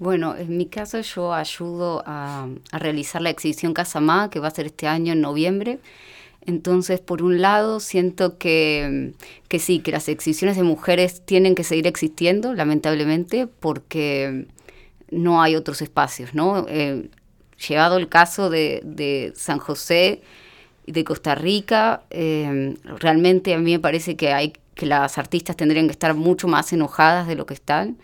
Bueno, 0.00 0.34
en 0.34 0.56
mi 0.56 0.64
caso 0.64 0.98
yo 1.02 1.34
ayudo 1.34 2.02
a, 2.06 2.48
realizar 2.72 3.20
la 3.20 3.28
exhibición 3.28 3.74
Casamá, 3.74 4.30
que 4.30 4.40
va 4.40 4.48
a 4.48 4.50
ser 4.50 4.64
este 4.64 4.86
año 4.86 5.12
en 5.12 5.20
noviembre. 5.20 5.78
Entonces, 6.46 7.00
por 7.00 7.22
un 7.22 7.42
lado, 7.42 7.80
siento 7.80 8.38
que, 8.38 9.12
que, 9.48 9.58
sí, 9.58 9.80
que 9.80 9.92
las 9.92 10.08
exhibiciones 10.08 10.56
de 10.56 10.62
mujeres 10.62 11.20
tienen 11.26 11.54
que 11.54 11.64
seguir 11.64 11.86
existiendo, 11.86 12.54
lamentablemente, 12.54 13.46
porque 13.46 14.46
no 15.10 15.42
hay 15.42 15.54
otros 15.54 15.82
espacios, 15.82 16.32
¿no? 16.32 16.64
Eh, 16.70 17.10
llegado 17.68 17.98
el 17.98 18.08
caso 18.08 18.48
de, 18.48 19.34
San 19.36 19.58
José 19.58 20.22
y 20.86 20.92
de 20.92 21.04
Costa 21.04 21.34
Rica, 21.34 22.04
eh, 22.08 22.74
realmente 22.98 23.52
a 23.52 23.58
mí 23.58 23.72
me 23.72 23.78
parece 23.78 24.16
que 24.16 24.32
hay 24.32 24.54
que 24.74 24.86
las 24.86 25.18
artistas 25.18 25.56
tendrían 25.56 25.88
que 25.88 25.92
estar 25.92 26.14
mucho 26.14 26.48
más 26.48 26.72
enojadas 26.72 27.26
de 27.26 27.34
lo 27.34 27.44
que 27.44 27.52
están 27.52 27.98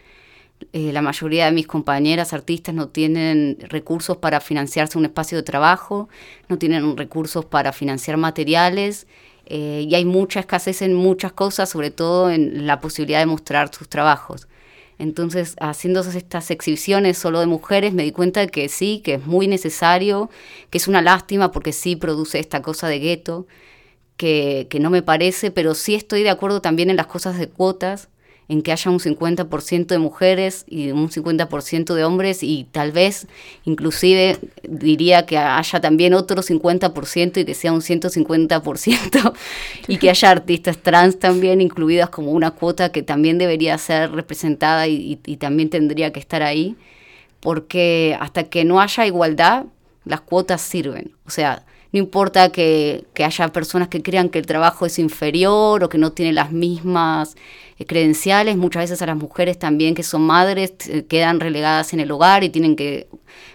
eh, 0.73 0.93
la 0.93 1.03
mayoría 1.03 1.47
de 1.47 1.53
mis 1.53 1.67
compañeras 1.67 2.33
artistas 2.33 2.75
no 2.75 2.89
tienen 2.89 3.59
recursos 3.61 4.17
para 4.17 4.41
financiarse 4.41 4.99
un 4.99 5.05
espacio 5.05 5.39
de 5.39 5.43
trabajo, 5.43 6.09
no 6.49 6.59
tienen 6.59 6.97
recursos 6.97 7.45
para 7.45 7.73
financiar 7.73 8.17
materiales 8.17 9.07
eh, 9.47 9.87
y 9.89 9.95
hay 9.95 10.05
mucha 10.05 10.41
escasez 10.41 10.83
en 10.83 10.95
muchas 10.95 11.33
cosas, 11.33 11.69
sobre 11.69 11.91
todo 11.91 12.31
en 12.31 12.67
la 12.67 12.81
posibilidad 12.81 13.21
de 13.21 13.27
mostrar 13.27 13.73
sus 13.75 13.89
trabajos. 13.89 14.49
Entonces, 14.99 15.57
haciendo 15.61 16.01
estas 16.01 16.51
exhibiciones 16.51 17.19
solo 17.19 17.41
de 17.41 17.47
mujeres, 17.47 17.93
me 17.93 18.03
di 18.03 18.13
cuenta 18.13 18.41
de 18.41 18.49
que 18.49 18.69
sí, 18.69 19.03
que 19.05 19.15
es 19.15 19.27
muy 19.27 19.47
necesario, 19.47 20.31
que 20.71 20.79
es 20.79 20.89
una 20.89 21.03
lástima 21.03 21.53
porque 21.53 21.73
sí 21.73 21.97
produce 21.97 22.39
esta 22.39 22.63
cosa 22.63 22.89
de 22.89 22.99
gueto, 22.99 23.47
que, 24.17 24.67
que 24.71 24.81
no 24.81 24.89
me 24.89 25.03
parece, 25.03 25.51
pero 25.51 25.75
sí 25.75 25.95
estoy 25.95 26.23
de 26.23 26.31
acuerdo 26.31 26.63
también 26.63 26.89
en 26.89 26.97
las 26.97 27.07
cosas 27.07 27.39
de 27.39 27.49
cuotas, 27.49 28.09
en 28.49 28.63
que 28.63 28.73
haya 28.73 28.91
un 28.91 29.01
50% 29.01 29.87
de 29.87 29.99
mujeres 29.99 30.65
y 30.69 30.91
un 30.91 31.11
50% 31.11 31.95
de 31.95 32.05
hombres 32.05 32.43
y 32.43 32.67
tal 32.71 32.93
vez 32.93 33.27
inclusive 33.65 34.39
diría 34.63 35.27
que 35.27 35.37
haya 35.39 35.81
también 35.81 36.15
otro 36.15 36.43
50% 36.43 37.39
y 37.39 37.45
que 37.45 37.55
sea 37.55 37.73
un 37.73 37.81
150% 37.81 39.33
y 39.89 39.97
que 39.99 40.11
haya 40.11 40.31
artistas 40.31 40.79
trans 40.79 41.19
también 41.19 41.61
incluidas 41.61 42.11
como 42.11 42.31
una 42.31 42.53
cuota 42.53 42.93
que 42.93 43.03
también 43.03 43.39
debería 43.39 43.77
ser 43.79 44.13
representada 44.13 44.87
y, 44.87 45.19
y 45.25 45.37
también 45.37 45.71
tendría 45.71 46.13
que 46.13 46.21
estar 46.21 46.43
ahí 46.43 46.77
porque 47.41 48.17
hasta 48.21 48.45
que 48.45 48.65
no 48.65 48.81
haya 48.81 49.07
igualdad 49.07 49.67
las 50.05 50.21
cuotas 50.21 50.63
sirven. 50.63 51.13
O 51.27 51.31
sea, 51.31 51.65
no 51.97 52.01
importa 52.01 52.51
que, 52.51 53.07
haya 53.25 53.49
personas 53.49 53.89
que 53.89 54.03
crean 54.03 54.29
que 54.29 54.39
el 54.39 54.45
trabajo 54.45 54.85
es 54.85 54.99
inferior 54.99 55.83
o 55.83 55.89
que 55.89 55.97
no 55.97 56.13
tiene 56.13 56.35
las 56.35 56.53
mismas 56.53 57.37
eh, 57.79 57.87
credenciales, 57.87 58.59
muchas 58.59 58.83
veces 58.83 59.01
a 59.01 59.07
las 59.07 59.17
mujeres 59.17 59.59
también 59.59 59.95
que 59.95 60.03
son 60.03 60.21
madres 60.21 60.75
eh, 60.89 61.07
quedan 61.09 61.41
relegadas 61.41 61.95
en 61.95 62.01
el 62.01 62.11
hogar 62.11 62.45
y 62.45 62.51
tienen 62.51 62.77
que, 62.77 63.09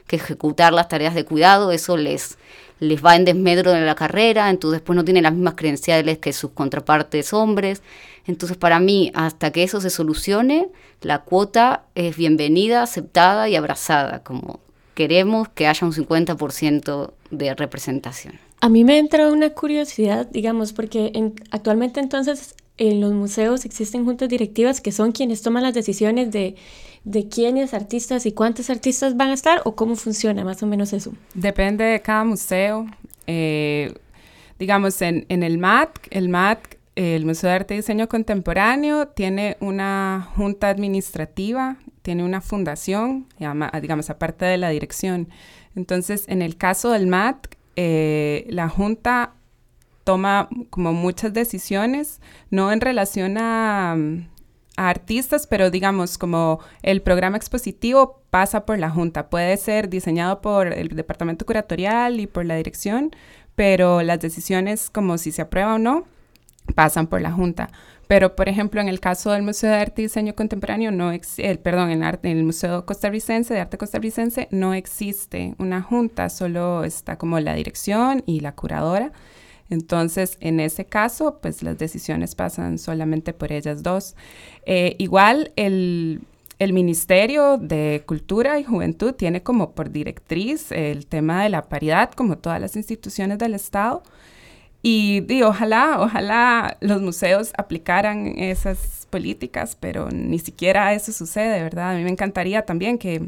que, 0.08 0.16
ejecutar 0.16 0.74
las 0.74 0.88
tareas 0.88 1.14
de 1.14 1.24
cuidado, 1.24 1.72
eso 1.72 1.98
les, 1.98 2.40
les 2.80 3.06
va 3.06 3.16
en 3.16 3.26
desmedro 3.26 3.74
de 3.74 3.82
la 3.82 3.94
carrera, 3.94 4.50
entonces 4.50 4.80
después 4.80 4.96
no 4.96 5.06
tienen 5.06 5.22
las 5.22 5.34
mismas 5.34 5.54
credenciales 5.54 6.18
que 6.18 6.34
sus 6.34 6.50
contrapartes 6.50 7.34
hombres. 7.34 7.84
Entonces 8.26 8.58
para 8.58 8.80
mí, 8.80 9.12
hasta 9.14 9.52
que 9.52 9.62
eso 9.62 9.82
se 9.82 9.92
solucione, 9.92 10.70
la 11.02 11.20
cuota 11.20 11.84
es 11.94 12.18
bienvenida, 12.18 12.82
aceptada 12.82 13.50
y 13.50 13.56
abrazada, 13.56 14.24
como 14.24 14.62
queremos 14.96 15.48
que 15.50 15.68
haya 15.68 15.86
un 15.86 15.94
50% 15.94 17.14
de 17.32 17.56
representación. 17.56 18.40
A 18.60 18.70
mí 18.70 18.84
me 18.84 19.00
entra 19.00 19.32
una 19.32 19.50
curiosidad, 19.52 20.28
digamos, 20.28 20.74
porque 20.74 21.12
en, 21.16 21.34
actualmente 21.50 22.00
entonces 22.00 22.56
en 22.78 23.02
los 23.02 23.14
museos 23.14 23.66
existen 23.66 24.06
juntas 24.06 24.30
directivas 24.30 24.82
que 24.82 24.92
son 24.92 25.12
quienes 25.12 25.42
toman 25.42 25.64
las 25.64 25.74
decisiones 25.74 26.32
de, 26.32 26.56
de 27.04 27.28
quiénes 27.28 27.74
artistas 27.74 28.26
y 28.26 28.32
cuántos 28.32 28.70
artistas 28.70 29.18
van 29.18 29.30
a 29.30 29.34
estar 29.34 29.62
o 29.66 29.76
cómo 29.76 29.96
funciona 29.96 30.44
más 30.44 30.62
o 30.64 30.68
menos 30.68 30.94
eso. 30.94 31.14
Depende 31.34 31.84
de 31.84 32.02
cada 32.02 32.24
museo. 32.24 32.86
Eh, 33.28 33.94
digamos, 34.60 35.02
en, 35.02 35.26
en, 35.30 35.44
el 35.44 35.58
MAT, 35.58 35.98
el 36.12 36.30
MAT, 36.30 36.60
el 36.96 37.26
Museo 37.26 37.50
de 37.50 37.56
Arte 37.56 37.74
y 37.74 37.78
Diseño 37.78 38.08
Contemporáneo, 38.10 39.08
tiene 39.08 39.58
una 39.60 40.30
junta 40.36 40.70
administrativa, 40.70 41.78
tiene 42.02 42.24
una 42.24 42.42
fundación, 42.42 43.28
digamos, 43.38 44.10
aparte 44.10 44.46
de 44.46 44.58
la 44.58 44.70
dirección. 44.70 45.30
Entonces, 45.76 46.26
en 46.28 46.42
el 46.42 46.58
caso 46.58 46.92
del 46.92 47.08
MAT, 47.08 47.48
eh, 47.76 48.46
la 48.50 48.70
junta 48.70 49.34
toma 50.04 50.50
como 50.70 50.94
muchas 50.94 51.34
decisiones, 51.34 52.22
no 52.50 52.72
en 52.72 52.82
relación 52.82 53.38
a, 53.38 53.96
artistas, 54.78 55.48
pero 55.48 55.70
digamos 55.70 56.18
como 56.18 56.60
el 56.82 57.02
programa 57.02 57.38
expositivo 57.38 58.22
pasa 58.30 58.66
por 58.66 58.80
la 58.80 58.90
Junta. 58.90 59.30
Puede 59.30 59.58
ser 59.58 59.90
diseñado 59.90 60.42
por 60.42 60.68
el 60.68 60.90
departamento 60.90 61.46
curatorial 61.46 62.20
y 62.20 62.28
por 62.28 62.46
la 62.46 62.56
dirección, 62.56 63.12
pero 63.56 64.02
las 64.02 64.20
decisiones 64.20 64.90
como 64.90 65.18
si 65.18 65.32
se 65.32 65.42
aprueba 65.42 65.76
o 65.76 65.78
no 65.78 66.06
pasan 66.76 67.08
por 67.08 67.22
la 67.22 67.32
Junta. 67.32 67.70
Pero, 68.12 68.36
por 68.36 68.50
ejemplo, 68.50 68.82
en 68.82 68.90
el 68.90 69.00
caso 69.00 69.32
del 69.32 69.42
Museo 69.42 69.70
de 69.70 69.78
Arte 69.78 70.02
y 70.02 70.06
Diseño 70.06 70.36
Contemporáneo, 70.36 70.92
no 70.92 71.14
el, 71.14 71.60
perdón, 71.60 71.92
en, 71.92 72.04
arte, 72.04 72.30
en 72.30 72.40
el 72.40 72.44
Museo 72.44 72.86
Costarricense 72.86 73.54
de 73.54 73.62
Arte 73.62 73.78
Costarricense 73.78 74.50
no 74.52 74.74
existe 74.74 75.56
una 75.60 75.82
junta, 75.82 76.28
solo 76.30 76.84
está 76.84 77.18
como 77.18 77.40
la 77.40 77.54
dirección 77.54 78.22
y 78.26 78.42
la 78.42 78.54
curadora. 78.54 79.14
Entonces, 79.70 80.36
en 80.42 80.60
ese 80.60 80.84
caso, 80.84 81.40
pues 81.42 81.64
las 81.64 81.78
decisiones 81.78 82.36
pasan 82.36 82.80
solamente 82.80 83.32
por 83.32 83.54
ellas 83.54 83.82
dos. 83.82 84.18
Eh, 84.66 84.98
igual, 85.00 85.54
el, 85.56 86.20
el 86.60 86.74
Ministerio 86.74 87.58
de 87.58 88.04
Cultura 88.06 88.60
y 88.60 88.66
Juventud 88.66 89.14
tiene 89.14 89.42
como 89.42 89.72
por 89.72 89.90
directriz 89.90 90.74
el 90.74 91.08
tema 91.08 91.44
de 91.44 91.50
la 91.50 91.70
paridad, 91.70 92.12
como 92.12 92.38
todas 92.38 92.60
las 92.60 92.76
instituciones 92.76 93.38
del 93.38 93.54
Estado. 93.54 94.04
Y, 94.84 95.24
y, 95.32 95.44
ojalá, 95.44 96.02
ojalá 96.02 96.78
los 96.82 97.02
museos 97.02 97.54
aplicaran 97.58 98.28
esas 98.40 99.08
políticas, 99.10 99.78
pero 99.80 100.10
ni 100.10 100.40
siquiera 100.40 100.94
eso 100.94 101.12
sucede, 101.12 101.62
¿verdad? 101.62 101.92
A 101.92 101.98
mí 101.98 102.04
me 102.04 102.10
encantaría 102.10 102.66
también 102.66 102.98
que, 102.98 103.22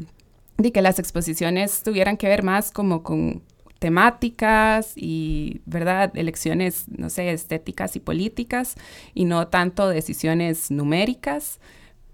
que 0.72 0.82
las 0.82 0.98
exposiciones 0.98 1.82
tuvieran 1.82 2.16
que 2.16 2.26
ver 2.26 2.42
más 2.42 2.72
como 2.72 3.02
con 3.04 3.42
temáticas 3.78 4.94
y, 4.96 5.60
¿verdad?, 5.66 6.10
elecciones, 6.16 6.86
no 6.88 7.10
sé, 7.10 7.30
estéticas 7.30 7.96
y 7.96 8.00
políticas 8.00 8.76
y 9.12 9.26
no 9.26 9.48
tanto 9.48 9.88
decisiones 9.88 10.70
numéricas. 10.70 11.60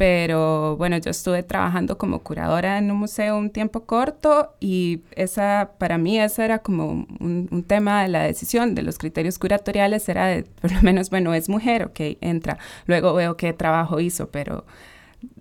Pero 0.01 0.79
bueno, 0.79 0.97
yo 0.97 1.11
estuve 1.11 1.43
trabajando 1.43 1.99
como 1.99 2.21
curadora 2.21 2.79
en 2.79 2.91
un 2.91 2.97
museo 2.97 3.37
un 3.37 3.51
tiempo 3.51 3.85
corto 3.85 4.55
y 4.59 5.03
esa, 5.15 5.73
para 5.77 5.99
mí, 5.99 6.19
ese 6.19 6.43
era 6.43 6.61
como 6.61 7.07
un, 7.21 7.65
tema 7.69 8.01
de 8.01 8.09
la 8.09 8.23
decisión 8.23 8.75
de 8.75 8.83
los 8.83 8.97
criterios 8.97 9.39
curatoriales, 9.39 10.09
era 10.09 10.29
de, 10.29 10.45
por 10.63 10.73
lo 10.73 10.81
menos, 10.81 11.11
bueno, 11.11 11.35
es 11.35 11.51
mujer, 11.51 11.85
ok, 11.85 12.01
entra. 12.23 12.57
Luego 12.87 13.13
veo 13.13 13.37
qué 13.37 13.53
trabajo 13.53 14.01
hizo, 14.01 14.31
pero 14.31 14.65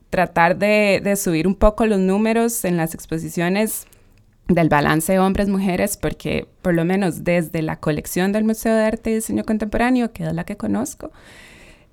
tratar 0.10 0.58
de, 0.58 1.00
de 1.02 1.16
subir 1.16 1.48
un 1.48 1.56
poco 1.56 1.86
los 1.86 2.00
números 2.00 2.66
en 2.66 2.76
las 2.76 2.94
exposiciones 2.94 3.88
del 4.50 4.68
balance 4.68 5.20
hombres-mujeres, 5.20 5.96
porque 5.96 6.50
por 6.62 6.74
lo 6.74 6.84
menos 6.84 7.24
desde 7.24 7.62
la 7.62 7.78
colección 7.78 8.34
del 8.34 8.44
Museo 8.44 8.76
de 8.76 8.84
Arte 8.84 9.12
y 9.12 9.16
Diseño 9.16 9.46
Contemporáneo, 9.46 10.12
que 10.12 10.26
es 10.26 10.34
la 10.34 10.44
que 10.44 10.58
conozco, 10.58 11.14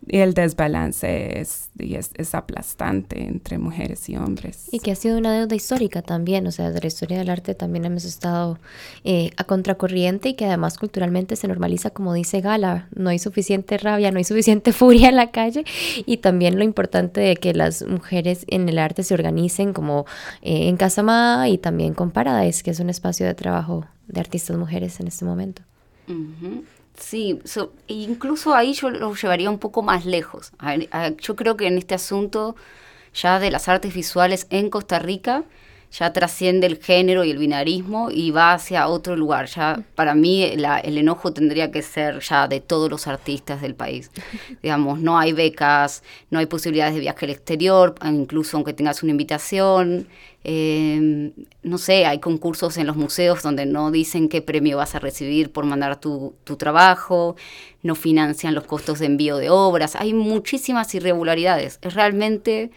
el 0.09 0.35
desbalance 0.35 1.41
es, 1.41 1.71
es, 1.79 2.35
aplastante 2.35 3.25
entre 3.25 3.59
mujeres 3.59 4.09
y 4.09 4.17
hombres. 4.17 4.69
Y 4.71 4.79
que 4.79 4.93
ha 4.93 4.95
sido 4.95 5.19
una 5.19 5.33
deuda 5.33 5.55
histórica 5.55 6.03
también, 6.03 6.47
o 6.47 6.53
sea, 6.53 6.71
de 6.71 6.81
la 6.81 6.87
historia 6.87 7.19
del 7.19 7.31
arte 7.31 7.55
también 7.55 7.85
hemos 7.85 8.05
estado 8.05 8.59
eh, 9.05 9.31
a 9.37 9.45
contracorriente 9.45 10.31
y 10.31 10.35
que 10.35 10.47
además 10.47 10.79
culturalmente 10.79 11.37
se 11.37 11.49
normaliza, 11.49 11.91
como 11.91 12.15
dice 12.15 12.41
Gala, 12.41 12.89
no 12.95 13.11
hay 13.11 13.19
suficiente 13.19 13.79
rabia, 13.79 14.11
no 14.13 14.19
hay 14.19 14.25
suficiente 14.25 14.73
furia 14.75 15.09
en 15.09 15.17
la 15.17 15.31
calle 15.31 15.65
y 16.05 16.19
también 16.19 16.59
lo 16.59 16.65
importante 16.65 17.21
de 17.21 17.37
que 17.37 17.53
las 17.55 17.83
mujeres 17.87 18.45
en 18.49 18.69
el 18.69 18.79
arte 18.79 19.03
se 19.03 19.15
organicen 19.15 19.73
como 19.73 20.07
eh, 20.43 20.69
en 20.69 20.77
Casamá 20.77 21.49
y 21.49 21.59
también 21.59 21.95
con 21.95 22.11
Paradise, 22.11 22.63
que 22.63 22.71
es 22.71 22.81
un 22.81 22.91
espacio 22.91 23.27
de 23.27 23.35
trabajo 23.35 23.87
de 24.07 24.21
artistas 24.21 24.57
mujeres 24.57 25.01
en 25.01 25.09
este 25.09 25.25
momento. 25.25 25.63
Sí, 26.99 27.41
incluso 27.89 28.55
ahí 28.55 28.73
yo 28.73 28.91
lo 28.91 29.15
llevaría 29.15 29.51
un 29.51 29.59
poco 29.59 29.83
más 29.83 30.07
lejos. 30.07 30.53
yo 31.19 31.37
creo 31.37 31.57
que 31.57 31.67
en 31.67 31.79
este 31.79 31.95
asunto 31.95 32.57
ya 33.15 33.39
de 33.39 33.51
las 33.51 33.69
artes 33.69 33.95
visuales 33.95 34.47
en 34.51 34.71
Costa 34.71 34.99
Rica 34.99 35.45
ya 35.93 36.13
trasciende 36.13 36.67
el 36.67 36.77
género 36.79 37.25
y 37.25 37.31
el 37.31 37.39
binarismo 37.39 38.11
y 38.11 38.31
va 38.31 38.53
hacia 38.53 38.89
otro 38.89 39.17
lugar. 39.17 39.47
Ya 39.47 39.83
para 39.95 40.15
mí 40.15 40.43
el 40.43 40.99
enojo 40.99 41.33
tendría 41.33 41.71
que 41.71 41.83
ser 41.83 42.21
ya 42.21 42.49
de 42.49 42.61
todos 42.61 42.91
los 42.91 43.07
artistas 43.07 43.61
del 43.63 43.75
país. 43.75 44.11
Digamos, 44.63 45.01
no 45.01 45.19
hay 45.19 45.33
becas, 45.33 46.03
no 46.31 46.39
hay 46.39 46.47
posibilidades 46.47 46.95
de 46.95 47.01
viaje 47.01 47.25
al 47.25 47.31
exterior, 47.31 47.95
incluso 48.05 48.57
aunque 48.57 48.73
tengas 48.73 49.03
una 49.03 49.13
invitación. 49.13 50.09
Eh, 50.49 51.33
no 51.63 51.79
sé, 51.79 52.07
hay 52.07 52.21
concursos 52.21 52.77
en 52.77 52.87
los 52.87 52.97
museos 52.97 53.43
donde 53.43 53.67
no 53.67 53.91
dicen 53.91 54.29
qué 54.29 54.43
premio 54.43 54.77
vas 54.77 54.95
a 54.95 55.01
recibir 55.01 55.51
por 55.51 55.65
mandar 55.65 55.99
tu, 55.99 56.37
tu 56.45 56.57
trabajo, 56.57 57.35
no 57.83 57.97
financian 57.97 58.55
los 58.55 58.65
costos 58.65 59.01
de 59.01 59.07
envío 59.07 59.39
de 59.39 59.51
obras, 59.51 59.97
hay 59.97 60.15
muchísimas 60.15 60.95
irregularidades. 60.95 61.81
Es 61.83 61.95
realmente 61.95 62.71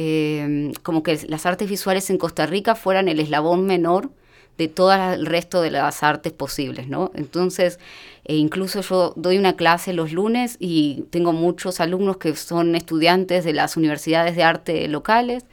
eh, 0.00 0.72
como 0.84 1.02
que 1.02 1.18
las 1.26 1.44
artes 1.44 1.68
visuales 1.68 2.08
en 2.08 2.18
Costa 2.18 2.46
Rica 2.46 2.76
fueran 2.76 3.08
el 3.08 3.18
eslabón 3.18 3.66
menor 3.66 4.12
de 4.56 4.68
todo 4.68 4.92
el 4.92 5.26
resto 5.26 5.60
de 5.60 5.72
las 5.72 6.04
artes 6.04 6.32
posibles, 6.32 6.86
¿no? 6.86 7.10
Entonces, 7.16 7.80
e 8.24 8.36
incluso 8.36 8.80
yo 8.82 9.12
doy 9.16 9.38
una 9.38 9.56
clase 9.56 9.92
los 9.92 10.12
lunes 10.12 10.56
y 10.60 11.06
tengo 11.10 11.32
muchos 11.32 11.80
alumnos 11.80 12.18
que 12.18 12.36
son 12.36 12.76
estudiantes 12.76 13.44
de 13.44 13.52
las 13.52 13.76
universidades 13.76 14.36
de 14.36 14.44
arte 14.44 14.86
locales 14.86 15.46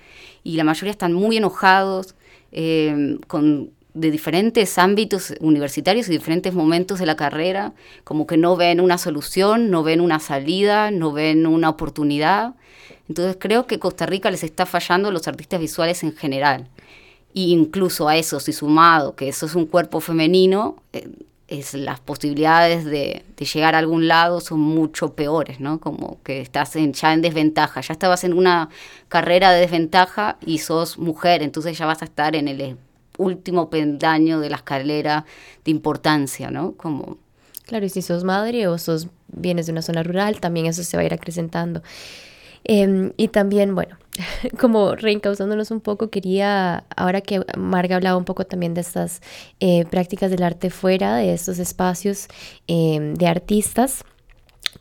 y 0.44 0.58
la 0.58 0.64
mayoría 0.64 0.92
están 0.92 1.14
muy 1.14 1.38
enojados 1.38 2.14
eh, 2.52 3.18
con 3.26 3.72
de 3.96 4.12
diferentes 4.12 4.78
ámbitos 4.78 5.34
universitarios 5.40 6.08
y 6.08 6.12
diferentes 6.12 6.54
momentos 6.54 7.00
de 7.00 7.06
la 7.06 7.16
carrera, 7.16 7.74
como 8.04 8.28
que 8.28 8.36
no 8.36 8.58
ven 8.58 8.82
una 8.82 8.98
solución, 8.98 9.72
no 9.72 9.84
ven 9.84 10.02
una 10.02 10.20
salida, 10.20 10.92
no 10.92 11.14
ven 11.14 11.48
una 11.48 11.70
oportunidad. 11.70 12.56
Entonces 13.08 13.38
creo 13.40 13.68
que 13.68 13.80
Costa 13.80 14.06
Rica 14.06 14.30
les 14.30 14.44
está 14.44 14.66
fallando 14.66 15.08
a 15.08 15.12
los 15.14 15.30
artistas 15.30 15.62
visuales 15.62 16.04
en 16.04 16.14
general. 16.14 16.68
Y 17.34 17.54
incluso 17.54 18.10
a 18.10 18.18
eso, 18.18 18.42
si 18.42 18.52
sumado 18.52 19.16
que 19.16 19.30
eso 19.30 19.46
es 19.46 19.56
un 19.56 19.66
cuerpo 19.66 20.02
femenino, 20.02 20.76
eh, 20.92 21.08
es, 21.48 21.74
las 21.74 22.02
posibilidades 22.02 22.84
de, 22.84 23.24
llegar 23.38 23.76
a 23.76 23.78
algún 23.78 24.10
lado 24.10 24.42
son 24.42 24.60
mucho 24.60 25.14
peores, 25.14 25.62
¿no? 25.62 25.80
Como 25.80 26.22
que 26.24 26.42
estás 26.42 26.76
en, 26.76 26.92
ya 26.92 27.14
en 27.14 27.22
desventaja, 27.22 27.80
ya 27.80 27.94
estabas 27.94 28.26
en 28.26 28.34
una 28.34 28.70
carrera 29.08 29.52
de 29.52 29.62
desventaja 29.62 30.38
y 30.46 30.58
sos 30.58 30.98
mujer, 30.98 31.44
entonces 31.44 31.78
ya 31.78 31.86
vas 31.86 32.02
a 32.02 32.06
estar 32.06 32.36
en 32.36 32.50
el 32.50 32.78
último 33.18 33.70
pendaño 33.70 34.40
de 34.40 34.50
la 34.50 34.58
escalera 34.58 35.26
de 35.64 35.72
importancia, 35.72 36.52
¿no? 36.52 36.74
Como... 36.74 37.18
Claro, 37.66 37.86
y 37.86 37.90
si 37.90 38.02
sos 38.02 38.24
madre 38.24 38.68
o 38.68 38.78
sos 38.78 39.08
vienes 39.28 39.66
de 39.66 39.72
una 39.72 39.82
zona 39.82 40.04
rural, 40.04 40.40
también 40.40 40.68
eso 40.68 40.84
se 40.84 40.98
va 40.98 41.02
a 41.02 41.06
ir 41.06 41.14
acrecentando. 41.14 41.82
Em, 42.64 43.14
y 43.16 43.28
también, 43.28 43.76
bueno, 43.76 43.98
como 44.60 44.96
reencauzándonos 44.96 45.70
un 45.72 45.82
poco, 45.82 46.10
quería, 46.10 46.84
ahora 46.96 47.22
que 47.22 47.42
Marga 47.58 47.96
hablaba 47.96 48.18
un 48.18 48.26
poco 48.26 48.46
también 48.46 48.74
de 48.74 48.82
estas 48.82 49.22
eh, 49.60 49.86
prácticas 49.86 50.32
del 50.32 50.44
arte 50.44 50.72
fuera, 50.72 51.16
de 51.16 51.34
estos 51.34 51.60
espacios 51.60 52.28
em, 52.68 53.14
de 53.14 53.28
artistas, 53.28 54.04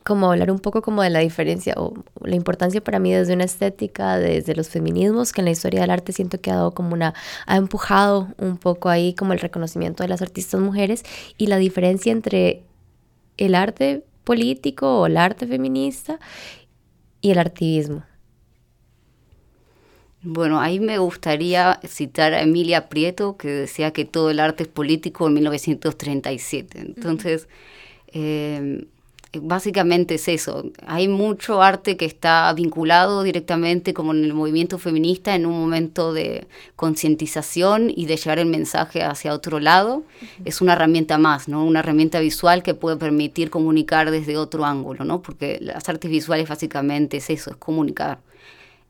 como 0.05 0.31
hablar 0.31 0.51
un 0.51 0.59
poco 0.59 0.83
como 0.83 1.01
de 1.01 1.09
la 1.09 1.19
diferencia 1.19 1.73
o 1.77 1.95
la 2.21 2.35
importancia 2.35 2.79
para 2.79 2.99
mí 2.99 3.11
desde 3.11 3.33
una 3.33 3.45
estética, 3.45 4.19
desde 4.19 4.55
los 4.55 4.69
feminismos, 4.69 5.33
que 5.33 5.41
en 5.41 5.45
la 5.45 5.51
historia 5.51 5.81
del 5.81 5.89
arte 5.89 6.13
siento 6.13 6.39
que 6.39 6.51
ha 6.51 6.55
dado 6.57 6.75
como 6.75 6.93
una, 6.93 7.15
ha 7.47 7.55
empujado 7.57 8.27
un 8.37 8.57
poco 8.57 8.89
ahí 8.89 9.15
como 9.15 9.33
el 9.33 9.39
reconocimiento 9.39 10.03
de 10.03 10.09
las 10.09 10.21
artistas 10.21 10.61
mujeres 10.61 11.03
y 11.39 11.47
la 11.47 11.57
diferencia 11.57 12.11
entre 12.11 12.61
el 13.37 13.55
arte 13.55 14.05
político 14.23 15.01
o 15.01 15.07
el 15.07 15.17
arte 15.17 15.47
feminista 15.47 16.19
y 17.19 17.31
el 17.31 17.39
activismo. 17.39 18.03
Bueno, 20.21 20.61
ahí 20.61 20.79
me 20.79 20.99
gustaría 20.99 21.79
citar 21.83 22.33
a 22.33 22.43
Emilia 22.43 22.89
Prieto, 22.89 23.37
que 23.37 23.47
decía 23.47 23.91
que 23.91 24.05
todo 24.05 24.29
el 24.29 24.39
arte 24.39 24.63
es 24.63 24.69
político 24.69 25.25
en 25.25 25.33
1937. 25.33 26.79
Entonces, 26.79 27.47
básicamente 29.41 30.15
es 30.15 30.27
eso. 30.27 30.65
Hay 30.85 31.07
mucho 31.07 31.61
arte 31.61 31.97
que 31.97 32.05
está 32.05 32.51
vinculado 32.53 33.23
directamente 33.23 33.93
como 33.93 34.13
en 34.13 34.23
el 34.23 34.33
movimiento 34.33 34.77
feminista 34.77 35.35
en 35.35 35.45
un 35.45 35.59
momento 35.59 36.13
de 36.13 36.47
concientización 36.75 37.91
y 37.95 38.05
de 38.05 38.17
llevar 38.17 38.39
el 38.39 38.47
mensaje 38.47 39.03
hacia 39.03 39.33
otro 39.33 39.59
lado. 39.59 40.03
Es 40.43 40.61
una 40.61 40.73
herramienta 40.73 41.17
más, 41.17 41.47
¿no? 41.47 41.65
Una 41.65 41.79
herramienta 41.79 42.19
visual 42.19 42.63
que 42.63 42.73
puede 42.73 42.97
permitir 42.97 43.49
comunicar 43.49 44.11
desde 44.11 44.37
otro 44.37 44.65
ángulo, 44.65 45.05
¿no? 45.05 45.21
Porque 45.21 45.57
las 45.61 45.87
artes 45.89 46.09
visuales 46.09 46.49
básicamente 46.49 47.17
es 47.17 47.29
eso, 47.29 47.51
es 47.51 47.57
comunicar. 47.57 48.19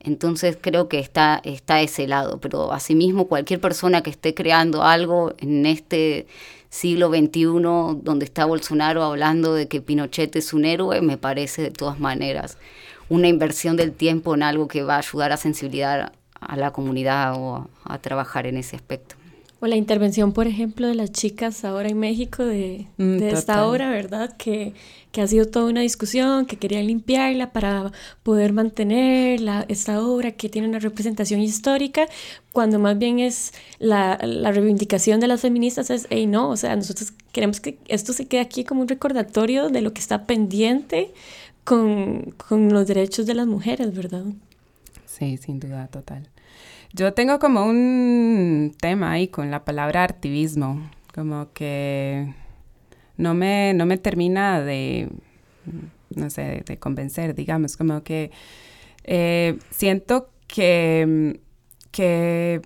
Entonces 0.06 0.58
creo 0.60 0.88
que 0.88 1.00
está, 1.00 1.42
está 1.44 1.82
ese 1.82 2.08
lado, 2.08 2.40
pero 2.40 2.72
asimismo 2.72 3.28
cualquier 3.28 3.60
persona 3.60 4.02
que 4.04 4.12
esté 4.12 4.34
creando 4.34 4.84
algo 4.84 5.34
en 5.40 5.66
este 5.66 6.28
siglo 6.70 7.10
XXI, 7.10 7.46
donde 8.02 8.26
está 8.26 8.46
Bolsonaro 8.46 9.04
hablando 9.04 9.54
de 9.54 9.68
que 9.68 9.82
Pinochet 9.82 10.36
es 10.36 10.54
un 10.54 10.66
héroe, 10.66 11.02
me 11.02 11.18
parece 11.18 11.62
de 11.62 11.72
todas 11.72 12.00
maneras 12.00 12.58
una 13.10 13.28
inversión 13.28 13.78
del 13.78 13.94
tiempo 13.94 14.34
en 14.36 14.44
algo 14.44 14.68
que 14.68 14.84
va 14.84 14.96
a 14.96 15.00
ayudar 15.00 15.32
a 15.32 15.38
sensibilizar 15.38 16.12
a 16.40 16.58
la 16.58 16.72
comunidad 16.72 17.36
o 17.36 17.68
a 17.84 17.98
trabajar 18.00 18.48
en 18.48 18.58
ese 18.58 18.76
aspecto. 18.76 19.16
O 19.62 19.68
la 19.68 19.78
intervención, 19.78 20.34
por 20.34 20.48
ejemplo, 20.48 20.88
de 20.88 20.96
las 20.96 21.12
chicas 21.12 21.64
ahora 21.64 21.88
en 21.88 21.98
México 21.98 22.44
de, 22.44 22.88
mm, 22.98 23.24
esta 23.24 23.66
obra, 23.66 23.90
¿verdad? 23.90 24.36
Que, 24.36 24.74
que, 25.14 25.22
ha 25.22 25.28
sido 25.28 25.46
toda 25.46 25.70
una 25.70 25.80
discusión, 25.82 26.46
que 26.46 26.58
querían 26.58 26.88
limpiarla 26.88 27.54
para 27.54 27.94
poder 28.24 28.52
mantener 28.52 29.40
la, 29.40 29.66
esta 29.70 30.02
obra 30.06 30.32
que 30.32 30.50
tiene 30.50 30.68
una 30.68 30.80
representación 30.80 31.40
histórica, 31.40 32.08
cuando 32.52 32.80
más 32.80 32.98
bien 32.98 33.20
es 33.20 33.54
la, 33.80 34.20
la 34.22 34.52
reivindicación 34.52 35.22
de 35.22 35.28
las 35.28 35.42
feministas 35.42 35.90
es, 35.90 36.06
hey, 36.10 36.28
no, 36.28 36.50
o 36.50 36.58
sea, 36.58 36.76
nosotros 36.76 37.14
queremos 37.32 37.62
que 37.62 37.78
esto 37.88 38.12
se 38.12 38.28
quede 38.28 38.42
aquí 38.42 38.66
como 38.66 38.82
un 38.82 38.90
recordatorio 38.90 39.70
de 39.70 39.82
lo 39.82 39.94
que 39.94 40.02
está 40.02 40.26
pendiente 40.26 41.14
con, 41.64 42.34
con 42.38 42.72
los 42.74 42.88
derechos 42.88 43.26
de 43.26 43.36
las 43.36 43.48
mujeres, 43.48 43.96
¿verdad? 43.96 44.26
Sí, 45.06 45.38
sin 45.38 45.62
duda, 45.62 45.88
total. 45.88 46.30
Yo 46.96 47.14
tengo 47.14 47.40
como 47.40 47.66
un 47.66 48.74
tema 48.80 49.12
ahí 49.12 49.28
con 49.28 49.52
la 49.52 49.66
palabra 49.66 50.06
activismo, 50.06 50.90
como 51.14 51.52
que 51.52 52.34
no 53.18 53.34
me, 53.34 53.74
no 53.74 53.86
me 53.86 53.98
termina 53.98 54.62
de, 54.62 55.10
no 56.16 56.30
sé, 56.30 56.64
de 56.66 56.80
convencer, 56.80 57.36
digamos, 57.36 57.76
como 57.76 58.02
que 58.04 58.32
eh, 59.04 59.60
siento 59.72 60.30
que, 60.48 61.42
que 61.92 62.62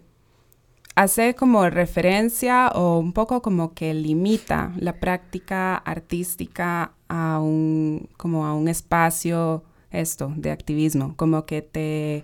hace 0.93 1.33
como 1.33 1.67
referencia 1.67 2.67
o 2.75 2.99
un 2.99 3.13
poco 3.13 3.41
como 3.41 3.73
que 3.73 3.95
limita 3.95 4.73
la 4.77 4.99
práctica 4.99 5.75
artística 5.75 6.91
a 7.07 7.39
un, 7.39 8.07
como 8.15 8.45
a 8.45 8.53
un 8.53 8.67
espacio, 8.67 9.63
esto, 9.89 10.31
de 10.35 10.51
activismo, 10.51 11.15
como 11.15 11.47
que 11.47 11.63
te 11.63 12.23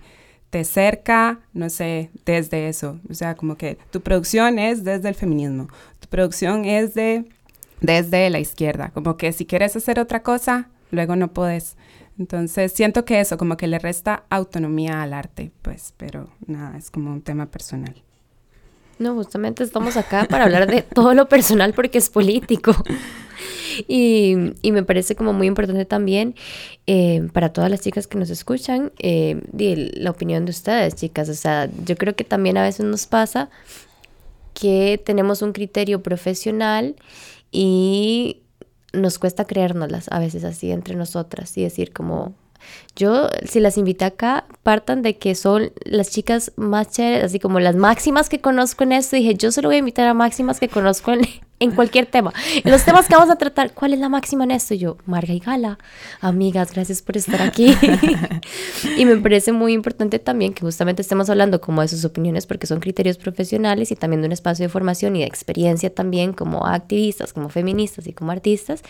te 0.50 0.64
cerca, 0.64 1.40
no 1.52 1.70
sé, 1.70 2.10
desde 2.24 2.68
eso. 2.68 3.00
O 3.10 3.14
sea, 3.14 3.34
como 3.34 3.56
que 3.56 3.78
tu 3.90 4.00
producción 4.00 4.58
es 4.58 4.84
desde 4.84 5.08
el 5.08 5.14
feminismo, 5.14 5.68
tu 6.00 6.08
producción 6.08 6.64
es 6.64 6.94
de, 6.94 7.24
desde 7.80 8.30
la 8.30 8.38
izquierda. 8.38 8.90
Como 8.94 9.16
que 9.16 9.32
si 9.32 9.46
quieres 9.46 9.76
hacer 9.76 9.98
otra 9.98 10.22
cosa, 10.22 10.68
luego 10.90 11.16
no 11.16 11.32
puedes. 11.32 11.76
Entonces, 12.18 12.72
siento 12.72 13.04
que 13.04 13.20
eso 13.20 13.36
como 13.36 13.56
que 13.56 13.66
le 13.66 13.78
resta 13.78 14.24
autonomía 14.30 15.02
al 15.02 15.12
arte, 15.12 15.52
pues, 15.62 15.92
pero 15.96 16.30
nada, 16.46 16.78
es 16.78 16.90
como 16.90 17.12
un 17.12 17.20
tema 17.20 17.46
personal. 17.46 18.02
No, 18.98 19.14
justamente 19.14 19.62
estamos 19.62 19.98
acá 19.98 20.26
para 20.28 20.44
hablar 20.44 20.66
de 20.66 20.80
todo 20.80 21.12
lo 21.12 21.28
personal 21.28 21.74
porque 21.74 21.98
es 21.98 22.08
político. 22.08 22.72
Y, 23.88 24.52
me 24.70 24.82
parece 24.82 25.16
como 25.16 25.32
muy 25.32 25.46
importante 25.46 25.84
también 25.84 26.34
eh, 26.86 27.28
para 27.32 27.52
todas 27.52 27.70
las 27.70 27.80
chicas 27.80 28.06
que 28.06 28.18
nos 28.18 28.30
escuchan 28.30 28.92
eh, 28.98 29.40
la 29.94 30.10
opinión 30.10 30.44
de 30.44 30.50
ustedes, 30.50 30.94
chicas. 30.94 31.28
O 31.28 31.34
sea, 31.34 31.70
yo 31.84 31.96
creo 31.96 32.14
que 32.14 32.24
también 32.24 32.58
a 32.58 32.62
veces 32.62 32.84
nos 32.84 33.06
pasa 33.06 33.48
que 34.54 35.00
tenemos 35.04 35.42
un 35.42 35.52
criterio 35.52 36.02
profesional 36.02 36.96
y 37.52 38.42
nos 38.92 39.18
cuesta 39.18 39.44
creérnoslas 39.44 40.08
a 40.10 40.18
veces 40.18 40.44
así 40.44 40.70
entre 40.70 40.94
nosotras 40.96 41.56
y 41.56 41.62
decir 41.62 41.92
como, 41.92 42.34
yo, 42.96 43.28
si 43.44 43.60
las 43.60 43.76
invité 43.78 44.06
acá, 44.06 44.46
partan 44.62 45.02
de 45.02 45.18
que 45.18 45.34
son 45.34 45.72
las 45.84 46.10
chicas 46.10 46.52
más 46.56 46.90
chéveres, 46.90 47.24
así 47.24 47.38
como 47.38 47.60
las 47.60 47.76
máximas 47.76 48.28
que 48.28 48.40
conozco 48.40 48.84
en 48.84 48.92
esto. 48.92 49.16
Dije, 49.16 49.34
yo 49.34 49.52
solo 49.52 49.68
voy 49.68 49.76
a 49.76 49.80
invitar 49.80 50.06
a 50.08 50.14
máximas 50.14 50.58
que 50.58 50.68
conozco 50.68 51.12
en, 51.12 51.20
en 51.58 51.70
cualquier 51.70 52.06
tema. 52.06 52.32
En 52.64 52.70
los 52.70 52.84
temas 52.84 53.08
que 53.08 53.14
vamos 53.14 53.30
a 53.30 53.36
tratar, 53.36 53.72
¿cuál 53.72 53.94
es 53.94 54.00
la 54.00 54.08
máxima 54.08 54.44
en 54.44 54.50
esto? 54.52 54.74
yo, 54.74 54.96
Marga 55.06 55.32
y 55.32 55.38
Gala, 55.38 55.78
amigas, 56.20 56.72
gracias 56.72 57.02
por 57.02 57.16
estar 57.16 57.40
aquí. 57.42 57.74
y 58.96 59.04
me 59.04 59.16
parece 59.16 59.52
muy 59.52 59.72
importante 59.72 60.18
también 60.18 60.52
que 60.52 60.62
justamente 60.62 61.02
estemos 61.02 61.30
hablando 61.30 61.60
como 61.60 61.82
de 61.82 61.88
sus 61.88 62.04
opiniones 62.04 62.46
porque 62.46 62.66
son 62.66 62.80
criterios 62.80 63.16
profesionales 63.16 63.90
y 63.90 63.96
también 63.96 64.22
de 64.22 64.26
un 64.26 64.32
espacio 64.32 64.64
de 64.64 64.68
formación 64.68 65.16
y 65.16 65.20
de 65.20 65.26
experiencia 65.26 65.94
también 65.94 66.32
como 66.32 66.66
activistas, 66.66 67.32
como 67.32 67.48
feministas 67.48 68.06
y 68.06 68.12
como 68.12 68.32
artistas. 68.32 68.82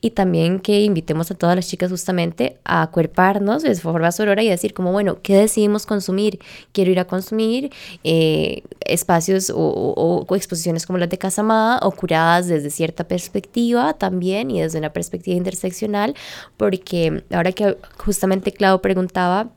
Y 0.00 0.10
también 0.10 0.60
que 0.60 0.82
invitemos 0.82 1.30
a 1.30 1.34
todas 1.34 1.56
las 1.56 1.68
chicas 1.68 1.90
justamente 1.90 2.58
a 2.64 2.82
acuerparnos 2.82 3.62
de 3.62 3.74
forma 3.74 4.12
sorora 4.12 4.42
y 4.42 4.48
decir 4.48 4.74
como, 4.74 4.92
bueno, 4.92 5.18
¿qué 5.22 5.36
decidimos 5.36 5.86
consumir? 5.86 6.38
Quiero 6.72 6.90
ir 6.90 7.00
a 7.00 7.04
consumir 7.06 7.70
eh, 8.04 8.62
espacios 8.80 9.50
o, 9.50 9.56
o, 9.56 10.36
exposiciones 10.36 10.86
como 10.86 10.98
las 10.98 11.08
de 11.08 11.18
Casa 11.18 11.40
Amada 11.40 11.80
o 12.12 12.42
desde 12.42 12.70
cierta 12.70 13.04
perspectiva 13.08 13.94
también 13.94 14.50
y 14.50 14.60
desde 14.60 14.78
una 14.78 14.92
perspectiva 14.92 15.36
interseccional, 15.36 16.14
porque 16.56 17.24
ahora 17.30 17.52
que 17.52 17.76
justamente 17.98 18.52
Clau 18.52 18.80
preguntaba 18.80 19.50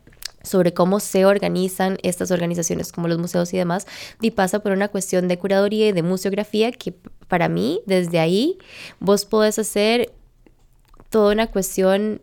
sobre 0.43 0.73
cómo 0.73 0.99
se 0.99 1.25
organizan 1.25 1.97
estas 2.01 2.31
organizaciones 2.31 2.91
como 2.91 3.07
los 3.07 3.17
museos 3.17 3.53
y 3.53 3.57
demás, 3.57 3.87
y 4.21 4.31
pasa 4.31 4.59
por 4.59 4.71
una 4.71 4.87
cuestión 4.87 5.27
de 5.27 5.37
curaduría 5.37 5.89
y 5.89 5.91
de 5.91 6.01
museografía 6.01 6.71
que 6.71 6.93
para 7.27 7.49
mí, 7.49 7.81
desde 7.85 8.19
ahí, 8.19 8.57
vos 8.99 9.25
podés 9.25 9.59
hacer 9.59 10.11
toda 11.09 11.33
una 11.33 11.47
cuestión 11.47 12.21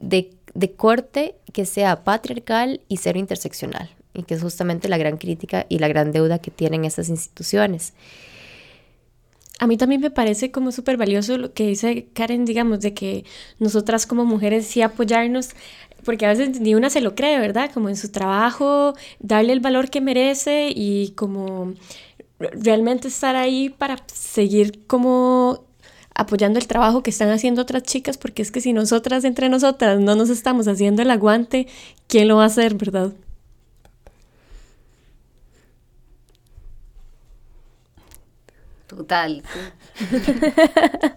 de, 0.00 0.30
de 0.54 0.72
corte 0.72 1.36
que 1.52 1.66
sea 1.66 2.04
patriarcal 2.04 2.80
y 2.88 2.96
cero 2.96 3.18
interseccional, 3.18 3.90
y 4.12 4.24
que 4.24 4.34
es 4.34 4.42
justamente 4.42 4.88
la 4.88 4.98
gran 4.98 5.16
crítica 5.16 5.66
y 5.68 5.78
la 5.78 5.88
gran 5.88 6.10
deuda 6.12 6.40
que 6.40 6.50
tienen 6.50 6.84
estas 6.84 7.08
instituciones. 7.08 7.92
A 9.60 9.66
mí 9.66 9.76
también 9.76 10.00
me 10.00 10.10
parece 10.10 10.50
como 10.50 10.72
súper 10.72 10.96
valioso 10.96 11.36
lo 11.36 11.52
que 11.52 11.66
dice 11.66 12.08
Karen, 12.14 12.46
digamos, 12.46 12.80
de 12.80 12.94
que 12.94 13.26
nosotras 13.58 14.06
como 14.06 14.24
mujeres 14.24 14.66
sí 14.66 14.80
apoyarnos, 14.80 15.50
porque 16.02 16.24
a 16.24 16.30
veces 16.30 16.58
ni 16.60 16.74
una 16.74 16.88
se 16.88 17.02
lo 17.02 17.14
cree, 17.14 17.38
¿verdad? 17.38 17.70
Como 17.72 17.90
en 17.90 17.96
su 17.98 18.10
trabajo, 18.10 18.94
darle 19.18 19.52
el 19.52 19.60
valor 19.60 19.90
que 19.90 20.00
merece 20.00 20.72
y 20.74 21.10
como 21.10 21.74
realmente 22.38 23.08
estar 23.08 23.36
ahí 23.36 23.68
para 23.68 23.98
seguir 24.06 24.86
como 24.86 25.66
apoyando 26.14 26.58
el 26.58 26.66
trabajo 26.66 27.02
que 27.02 27.10
están 27.10 27.28
haciendo 27.28 27.60
otras 27.60 27.82
chicas, 27.82 28.16
porque 28.16 28.40
es 28.40 28.50
que 28.50 28.62
si 28.62 28.72
nosotras 28.72 29.24
entre 29.24 29.50
nosotras 29.50 30.00
no 30.00 30.14
nos 30.16 30.30
estamos 30.30 30.68
haciendo 30.68 31.02
el 31.02 31.10
aguante, 31.10 31.66
¿quién 32.06 32.28
lo 32.28 32.36
va 32.36 32.44
a 32.44 32.46
hacer, 32.46 32.76
verdad? 32.76 33.12
Total. 39.00 39.42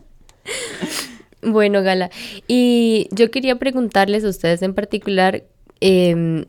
bueno, 1.41 1.83
Gala, 1.83 2.09
y 2.47 3.09
yo 3.11 3.29
quería 3.29 3.57
preguntarles 3.57 4.23
a 4.23 4.29
ustedes 4.29 4.61
en 4.61 4.73
particular, 4.73 5.43
em, 5.81 6.45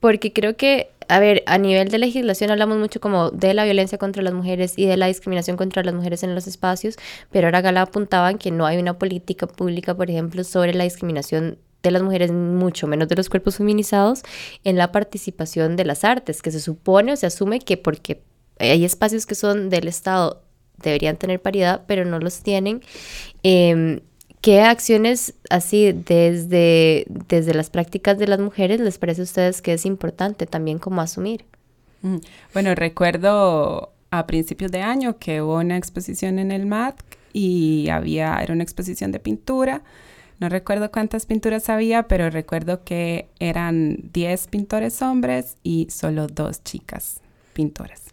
porque 0.00 0.34
creo 0.34 0.58
que 0.58 0.90
a 1.08 1.18
ver, 1.18 1.42
a 1.46 1.56
nivel 1.56 1.88
de 1.88 1.96
legislación 1.96 2.50
hablamos 2.50 2.76
mucho 2.76 3.00
como 3.00 3.30
de 3.30 3.54
la 3.54 3.64
violencia 3.64 3.96
contra 3.96 4.22
las 4.22 4.34
mujeres 4.34 4.74
y 4.76 4.84
de 4.84 4.98
la 4.98 5.06
discriminación 5.06 5.56
contra 5.56 5.82
las 5.82 5.94
mujeres 5.94 6.22
en 6.22 6.34
los 6.34 6.46
espacios, 6.46 6.96
pero 7.30 7.46
ahora 7.46 7.62
Gala 7.62 7.80
apuntaba 7.80 8.34
que 8.34 8.50
no 8.50 8.66
hay 8.66 8.76
una 8.76 8.98
política 8.98 9.46
pública, 9.46 9.96
por 9.96 10.10
ejemplo, 10.10 10.44
sobre 10.44 10.74
la 10.74 10.84
discriminación 10.84 11.56
de 11.82 11.90
las 11.90 12.02
mujeres, 12.02 12.32
mucho 12.32 12.86
menos 12.86 13.08
de 13.08 13.16
los 13.16 13.30
cuerpos 13.30 13.56
feminizados, 13.56 14.24
en 14.64 14.76
la 14.76 14.92
participación 14.92 15.76
de 15.76 15.86
las 15.86 16.04
artes, 16.04 16.42
que 16.42 16.50
se 16.50 16.60
supone 16.60 17.12
o 17.12 17.16
se 17.16 17.24
asume 17.24 17.60
que 17.60 17.78
porque 17.78 18.20
hay 18.58 18.84
espacios 18.84 19.26
que 19.26 19.34
son 19.34 19.70
del 19.70 19.88
Estado 19.88 20.42
deberían 20.82 21.16
tener 21.16 21.40
paridad, 21.40 21.82
pero 21.86 22.04
no 22.04 22.18
los 22.18 22.42
tienen. 22.42 22.82
Eh, 23.42 24.00
¿Qué 24.40 24.60
acciones 24.60 25.34
así 25.50 25.92
desde, 25.92 27.06
desde 27.28 27.54
las 27.54 27.70
prácticas 27.70 28.18
de 28.18 28.28
las 28.28 28.38
mujeres 28.38 28.80
les 28.80 28.96
parece 28.96 29.22
a 29.22 29.24
ustedes 29.24 29.62
que 29.62 29.72
es 29.72 29.84
importante 29.84 30.46
también 30.46 30.78
como 30.78 31.00
asumir? 31.00 31.44
Mm, 32.02 32.18
bueno, 32.54 32.74
recuerdo 32.76 33.92
a 34.10 34.26
principios 34.26 34.70
de 34.70 34.80
año 34.80 35.18
que 35.18 35.42
hubo 35.42 35.56
una 35.56 35.76
exposición 35.76 36.38
en 36.38 36.52
el 36.52 36.66
MAC 36.66 37.02
y 37.32 37.88
había, 37.88 38.36
era 38.40 38.54
una 38.54 38.62
exposición 38.62 39.10
de 39.10 39.18
pintura. 39.18 39.82
No 40.38 40.48
recuerdo 40.48 40.92
cuántas 40.92 41.26
pinturas 41.26 41.68
había, 41.68 42.04
pero 42.04 42.30
recuerdo 42.30 42.84
que 42.84 43.28
eran 43.40 44.10
10 44.12 44.46
pintores 44.46 45.02
hombres 45.02 45.56
y 45.64 45.88
solo 45.90 46.28
dos 46.28 46.62
chicas 46.62 47.20
pintoras. 47.54 48.07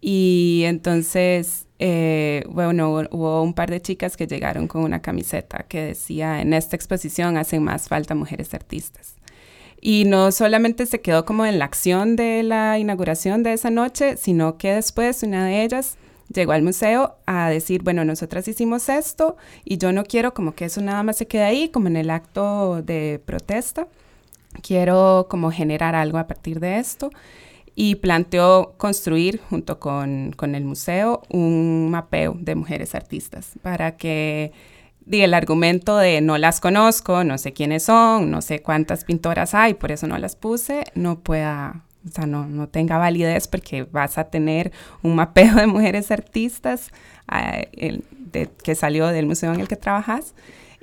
Y 0.00 0.62
entonces 0.64 1.66
eh, 1.82 2.44
bueno, 2.46 2.90
hubo 3.10 3.42
un 3.42 3.54
par 3.54 3.70
de 3.70 3.80
chicas 3.80 4.18
que 4.18 4.26
llegaron 4.26 4.68
con 4.68 4.82
una 4.82 5.00
camiseta 5.00 5.64
que 5.66 5.80
decía, 5.80 6.42
en 6.42 6.52
esta 6.52 6.76
exposición 6.76 7.38
hacen 7.38 7.64
más 7.64 7.88
falta 7.88 8.14
mujeres 8.14 8.52
artistas. 8.52 9.14
Y 9.80 10.04
no 10.04 10.30
solamente 10.30 10.84
se 10.84 11.00
quedó 11.00 11.24
como 11.24 11.46
en 11.46 11.58
la 11.58 11.64
acción 11.64 12.16
de 12.16 12.42
la 12.42 12.78
inauguración 12.78 13.42
de 13.42 13.54
esa 13.54 13.70
noche, 13.70 14.18
sino 14.18 14.58
que 14.58 14.74
después 14.74 15.22
una 15.22 15.46
de 15.46 15.64
ellas 15.64 15.96
llegó 16.30 16.52
al 16.52 16.62
museo 16.62 17.16
a 17.24 17.48
decir, 17.48 17.82
bueno, 17.82 18.04
nosotras 18.04 18.46
hicimos 18.46 18.90
esto 18.90 19.38
y 19.64 19.78
yo 19.78 19.90
no 19.92 20.04
quiero 20.04 20.34
como 20.34 20.54
que 20.54 20.66
eso 20.66 20.82
nada 20.82 21.02
más 21.02 21.16
se 21.16 21.26
quede 21.26 21.44
ahí, 21.44 21.70
como 21.70 21.88
en 21.88 21.96
el 21.96 22.10
acto 22.10 22.82
de 22.82 23.22
protesta. 23.24 23.88
Quiero 24.62 25.28
como 25.30 25.50
generar 25.50 25.94
algo 25.94 26.18
a 26.18 26.26
partir 26.26 26.60
de 26.60 26.78
esto 26.78 27.10
y 27.80 27.94
planteó 27.94 28.74
construir 28.76 29.40
junto 29.48 29.80
con, 29.80 30.34
el 30.38 30.64
museo 30.66 31.22
un 31.30 31.90
mapeo 31.90 32.36
de 32.38 32.54
mujeres 32.54 32.94
artistas 32.94 33.52
para 33.62 33.96
que 33.96 34.52
el 35.10 35.32
argumento 35.32 35.96
de 35.96 36.20
no 36.20 36.36
las 36.36 36.60
conozco, 36.60 37.24
no 37.24 37.38
sé 37.38 37.54
quiénes 37.54 37.84
son, 37.84 38.30
no 38.30 38.42
sé 38.42 38.60
cuántas 38.60 39.04
pintoras 39.04 39.54
hay, 39.54 39.72
por 39.72 39.92
eso 39.92 40.06
no 40.06 40.18
las 40.18 40.36
puse, 40.36 40.84
no 40.94 41.20
pueda, 41.20 41.86
o 42.06 42.10
sea, 42.10 42.26
no, 42.26 42.44
no 42.44 42.68
tenga 42.68 42.98
validez 42.98 43.48
porque 43.48 43.84
vas 43.84 44.18
a 44.18 44.24
tener 44.24 44.72
un 45.00 45.14
mapeo 45.14 45.54
de 45.54 45.66
mujeres 45.66 46.10
artistas 46.10 46.90
ah, 47.28 47.62
que 47.72 48.74
salió 48.74 49.06
del 49.06 49.24
museo 49.24 49.54
en 49.54 49.60
el 49.60 49.68
que 49.68 49.76
trabajas 49.76 50.34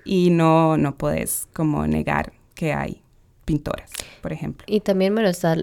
y 0.04 0.32
no, 0.32 0.78
no 0.78 0.98
puedes 0.98 1.48
como 1.54 1.86
negar 1.86 2.34
que 2.56 2.74
hay 2.74 3.04
pintoras, 3.46 3.92
por 4.24 4.34
ejemplo. 4.34 4.66
Y 4.68 4.80
también, 4.80 5.14
bueno, 5.14 5.30
está 5.30 5.56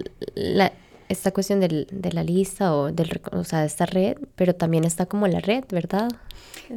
esta 1.09 1.31
cuestión 1.31 1.59
del, 1.59 1.87
de 1.91 2.11
la 2.11 2.23
lista 2.23 2.75
o, 2.75 2.91
del, 2.91 3.21
o 3.31 3.43
sea, 3.43 3.61
de 3.61 3.67
esta 3.67 3.85
red, 3.85 4.17
pero 4.35 4.55
también 4.55 4.83
está 4.83 5.05
como 5.05 5.27
la 5.27 5.39
red, 5.39 5.63
¿verdad? 5.69 6.09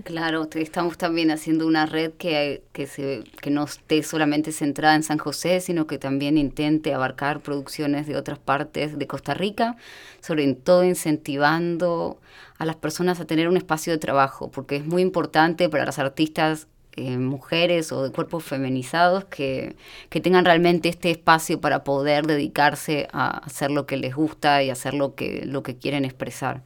Claro, 0.04 0.48
estamos 0.54 0.98
también 0.98 1.30
haciendo 1.30 1.66
una 1.66 1.86
red 1.86 2.12
que, 2.12 2.62
que, 2.72 2.86
se, 2.86 3.24
que 3.40 3.50
no 3.50 3.64
esté 3.64 4.02
solamente 4.02 4.52
centrada 4.52 4.94
en 4.94 5.02
San 5.02 5.18
José, 5.18 5.60
sino 5.60 5.86
que 5.86 5.98
también 5.98 6.36
intente 6.36 6.92
abarcar 6.92 7.40
producciones 7.40 8.06
de 8.06 8.16
otras 8.16 8.38
partes 8.38 8.98
de 8.98 9.06
Costa 9.06 9.32
Rica, 9.32 9.76
sobre 10.20 10.52
todo 10.54 10.84
incentivando 10.84 12.20
a 12.58 12.66
las 12.66 12.76
personas 12.76 13.20
a 13.20 13.24
tener 13.24 13.48
un 13.48 13.56
espacio 13.56 13.92
de 13.92 13.98
trabajo, 13.98 14.50
porque 14.50 14.76
es 14.76 14.84
muy 14.84 15.00
importante 15.00 15.68
para 15.68 15.86
las 15.86 15.98
artistas 15.98 16.66
eh, 16.98 17.16
mujeres 17.16 17.92
o 17.92 18.02
de 18.02 18.10
cuerpos 18.10 18.42
feminizados 18.42 19.24
que, 19.26 19.76
que, 20.08 20.20
tengan 20.20 20.44
realmente 20.44 20.88
este 20.88 21.12
espacio 21.12 21.60
para 21.60 21.84
poder 21.84 22.26
dedicarse 22.26 23.06
a 23.12 23.38
hacer 23.38 23.70
lo 23.70 23.86
que 23.86 23.96
les 23.96 24.16
gusta 24.16 24.64
y 24.64 24.70
hacer 24.70 24.94
lo 24.94 25.14
que, 25.14 25.44
lo 25.46 25.62
que 25.62 25.76
quieren 25.76 26.04
expresar. 26.04 26.62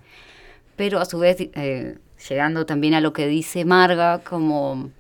Pero 0.75 1.01
a 1.01 1.05
su 1.05 1.19
vez, 1.19 1.37
eh, 1.39 1.99
llegando 2.31 2.65
también 2.65 2.95
a 2.95 3.03
lo 3.03 3.13
que 3.13 3.27
dice 3.27 3.67
Marga, 3.67 4.21
como 4.25 4.91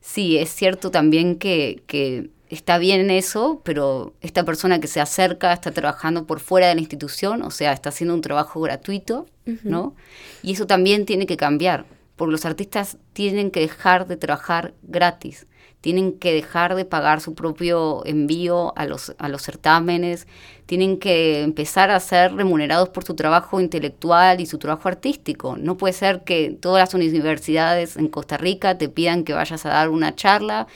sí, 0.00 0.38
es 0.38 0.50
cierto 0.50 0.90
también 0.90 1.36
que, 1.36 1.84
que 1.86 2.30
está 2.50 2.78
bien 2.78 3.08
eso, 3.12 3.60
pero 3.62 4.12
esta 4.22 4.44
persona 4.44 4.80
que 4.80 4.88
se 4.88 5.00
acerca 5.00 5.52
está 5.52 5.70
trabajando 5.70 6.26
por 6.26 6.40
fuera 6.40 6.66
de 6.66 6.74
la 6.74 6.80
institución, 6.80 7.42
o 7.42 7.52
sea, 7.52 7.72
está 7.72 7.90
haciendo 7.90 8.12
un 8.12 8.22
trabajo 8.22 8.60
gratuito, 8.60 9.26
¿no? 9.62 9.94
Y 10.42 10.54
eso 10.54 10.66
también 10.66 11.06
tiene 11.06 11.26
que 11.26 11.36
cambiar 11.36 11.84
porque 12.16 12.32
los 12.32 12.44
artistas 12.44 12.98
tienen 13.12 13.50
que 13.50 13.60
dejar 13.60 14.06
de 14.06 14.16
trabajar 14.16 14.74
gratis, 14.82 15.46
tienen 15.80 16.18
que 16.18 16.32
dejar 16.32 16.76
de 16.76 16.86
pagar 16.86 17.20
su 17.20 17.34
propio 17.34 18.06
envío 18.06 18.72
a 18.78 18.86
los, 18.86 19.14
a 19.18 19.28
los 19.28 19.42
certámenes, 19.42 20.26
tienen 20.64 20.98
que 20.98 21.42
empezar 21.42 21.90
a 21.90 22.00
ser 22.00 22.34
remunerados 22.34 22.88
por 22.88 23.04
su 23.04 23.14
trabajo 23.14 23.60
intelectual 23.60 24.40
y 24.40 24.46
su 24.46 24.58
trabajo 24.58 24.88
artístico. 24.88 25.56
No 25.58 25.76
puede 25.76 25.92
ser 25.92 26.24
que 26.24 26.56
todas 26.58 26.80
las 26.80 26.94
universidades 26.94 27.96
en 27.96 28.08
Costa 28.08 28.38
Rica 28.38 28.78
te 28.78 28.88
pidan 28.88 29.24
que 29.24 29.34
vayas 29.34 29.66
a 29.66 29.70
dar 29.70 29.90
una 29.90 30.14
charla 30.14 30.66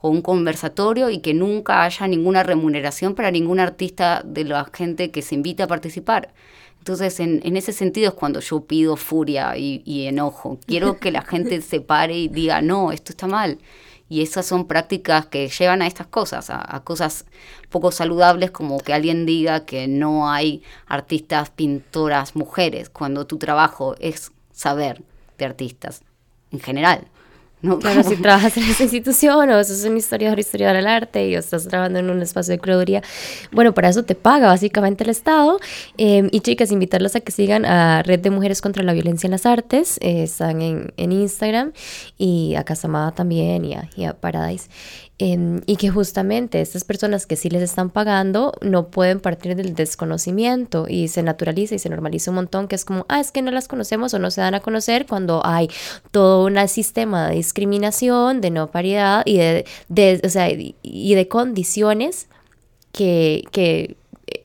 o 0.00 0.08
un 0.08 0.20
conversatorio 0.20 1.10
y 1.10 1.20
que 1.20 1.32
nunca 1.32 1.84
haya 1.84 2.06
ninguna 2.08 2.42
remuneración 2.42 3.14
para 3.14 3.30
ningún 3.30 3.60
artista 3.60 4.22
de 4.24 4.44
la 4.44 4.68
gente 4.72 5.10
que 5.10 5.22
se 5.22 5.36
invita 5.36 5.64
a 5.64 5.68
participar. 5.68 6.32
Entonces, 6.86 7.18
en, 7.18 7.40
en, 7.42 7.56
ese 7.56 7.72
sentido 7.72 8.10
es 8.10 8.14
cuando 8.14 8.38
yo 8.38 8.60
pido 8.60 8.94
furia 8.94 9.56
y, 9.56 10.06
enojo. 10.06 10.60
Quiero 10.66 11.00
que 11.00 11.10
la 11.10 11.22
gente 11.22 11.60
se 11.70 11.80
pare 11.80 12.16
y 12.16 12.28
diga, 12.28 12.62
no, 12.62 12.92
esto 12.92 13.10
está 13.10 13.26
mal. 13.26 13.58
Y 14.08 14.22
esas 14.22 14.46
son 14.46 14.68
prácticas 14.68 15.26
que 15.26 15.48
llevan 15.48 15.82
a 15.82 15.88
estas 15.88 16.06
cosas, 16.06 16.48
a, 16.48 16.80
cosas 16.84 17.26
poco 17.70 17.90
saludables 17.90 18.52
como 18.52 18.78
que 18.78 18.94
alguien 18.94 19.26
diga 19.26 19.64
que 19.64 19.88
no 19.88 20.30
hay 20.30 20.62
artistas, 20.86 21.50
pintoras, 21.50 22.36
mujeres, 22.36 22.88
cuando 22.88 23.26
tu 23.26 23.36
trabajo 23.36 23.96
es 23.98 24.30
saber 24.52 25.02
de 25.38 25.44
artistas 25.44 26.02
en 26.52 26.60
general. 26.60 27.08
¿No? 27.66 27.78
Claro, 27.78 28.02
si 28.02 28.16
trabajas 28.16 28.56
en 28.56 28.64
esa 28.64 28.82
institución 28.84 29.50
o 29.50 29.64
sos 29.64 29.84
un 29.84 29.96
historiador, 29.96 30.38
historiador 30.38 30.76
del 30.76 30.86
arte 30.86 31.28
y 31.28 31.34
estás 31.34 31.66
trabajando 31.68 31.98
en 31.98 32.10
un 32.10 32.22
espacio 32.22 32.52
de 32.52 32.58
curaduría, 32.58 33.02
bueno, 33.52 33.74
para 33.74 33.88
eso 33.88 34.04
te 34.04 34.14
paga 34.14 34.48
básicamente 34.48 35.04
el 35.04 35.10
Estado. 35.10 35.58
Em, 35.96 36.28
y 36.32 36.40
chicas, 36.40 36.72
invitarlas 36.72 37.16
a 37.16 37.20
que 37.20 37.32
sigan 37.32 37.64
a 37.64 38.02
Red 38.02 38.20
de 38.20 38.30
Mujeres 38.30 38.60
contra 38.60 38.82
la 38.82 38.92
Violencia 38.92 39.26
en 39.26 39.32
las 39.32 39.46
Artes, 39.46 39.98
eh, 40.00 40.22
están 40.22 40.62
en, 40.62 40.92
en, 40.96 41.12
Instagram 41.12 41.72
y 42.18 42.54
a 42.54 42.64
Casamada 42.64 43.12
también 43.12 43.64
y 43.64 43.74
a, 43.74 43.88
y 43.96 44.04
a 44.04 44.14
Paradise. 44.14 44.68
Y 45.18 45.76
que 45.76 45.88
justamente 45.88 46.60
estas 46.60 46.84
personas 46.84 47.24
que 47.24 47.36
sí 47.36 47.48
les 47.48 47.62
están 47.62 47.88
pagando 47.88 48.52
no 48.60 48.88
pueden 48.88 49.18
partir 49.20 49.56
del 49.56 49.74
desconocimiento 49.74 50.84
y 50.88 51.08
se 51.08 51.22
naturaliza 51.22 51.74
y 51.74 51.78
se 51.78 51.88
normaliza 51.88 52.30
un 52.32 52.34
montón 52.34 52.68
que 52.68 52.74
es 52.74 52.84
como, 52.84 53.06
ah, 53.08 53.20
es 53.20 53.32
que 53.32 53.40
no 53.40 53.50
las 53.50 53.66
conocemos 53.66 54.12
o 54.12 54.18
no 54.18 54.30
se 54.30 54.42
dan 54.42 54.54
a 54.54 54.60
conocer 54.60 55.06
cuando 55.06 55.40
hay 55.42 55.70
todo 56.10 56.44
un 56.44 56.68
sistema 56.68 57.28
de 57.30 57.36
discriminación, 57.36 58.42
de 58.42 58.50
no 58.50 58.70
paridad 58.70 59.22
y 59.24 59.38
de, 59.38 60.20
o 60.22 60.28
sea, 60.28 60.50
y 60.50 61.14
de 61.14 61.28
condiciones 61.28 62.28
que, 62.92 63.44
que 63.52 63.96
eh, 64.26 64.42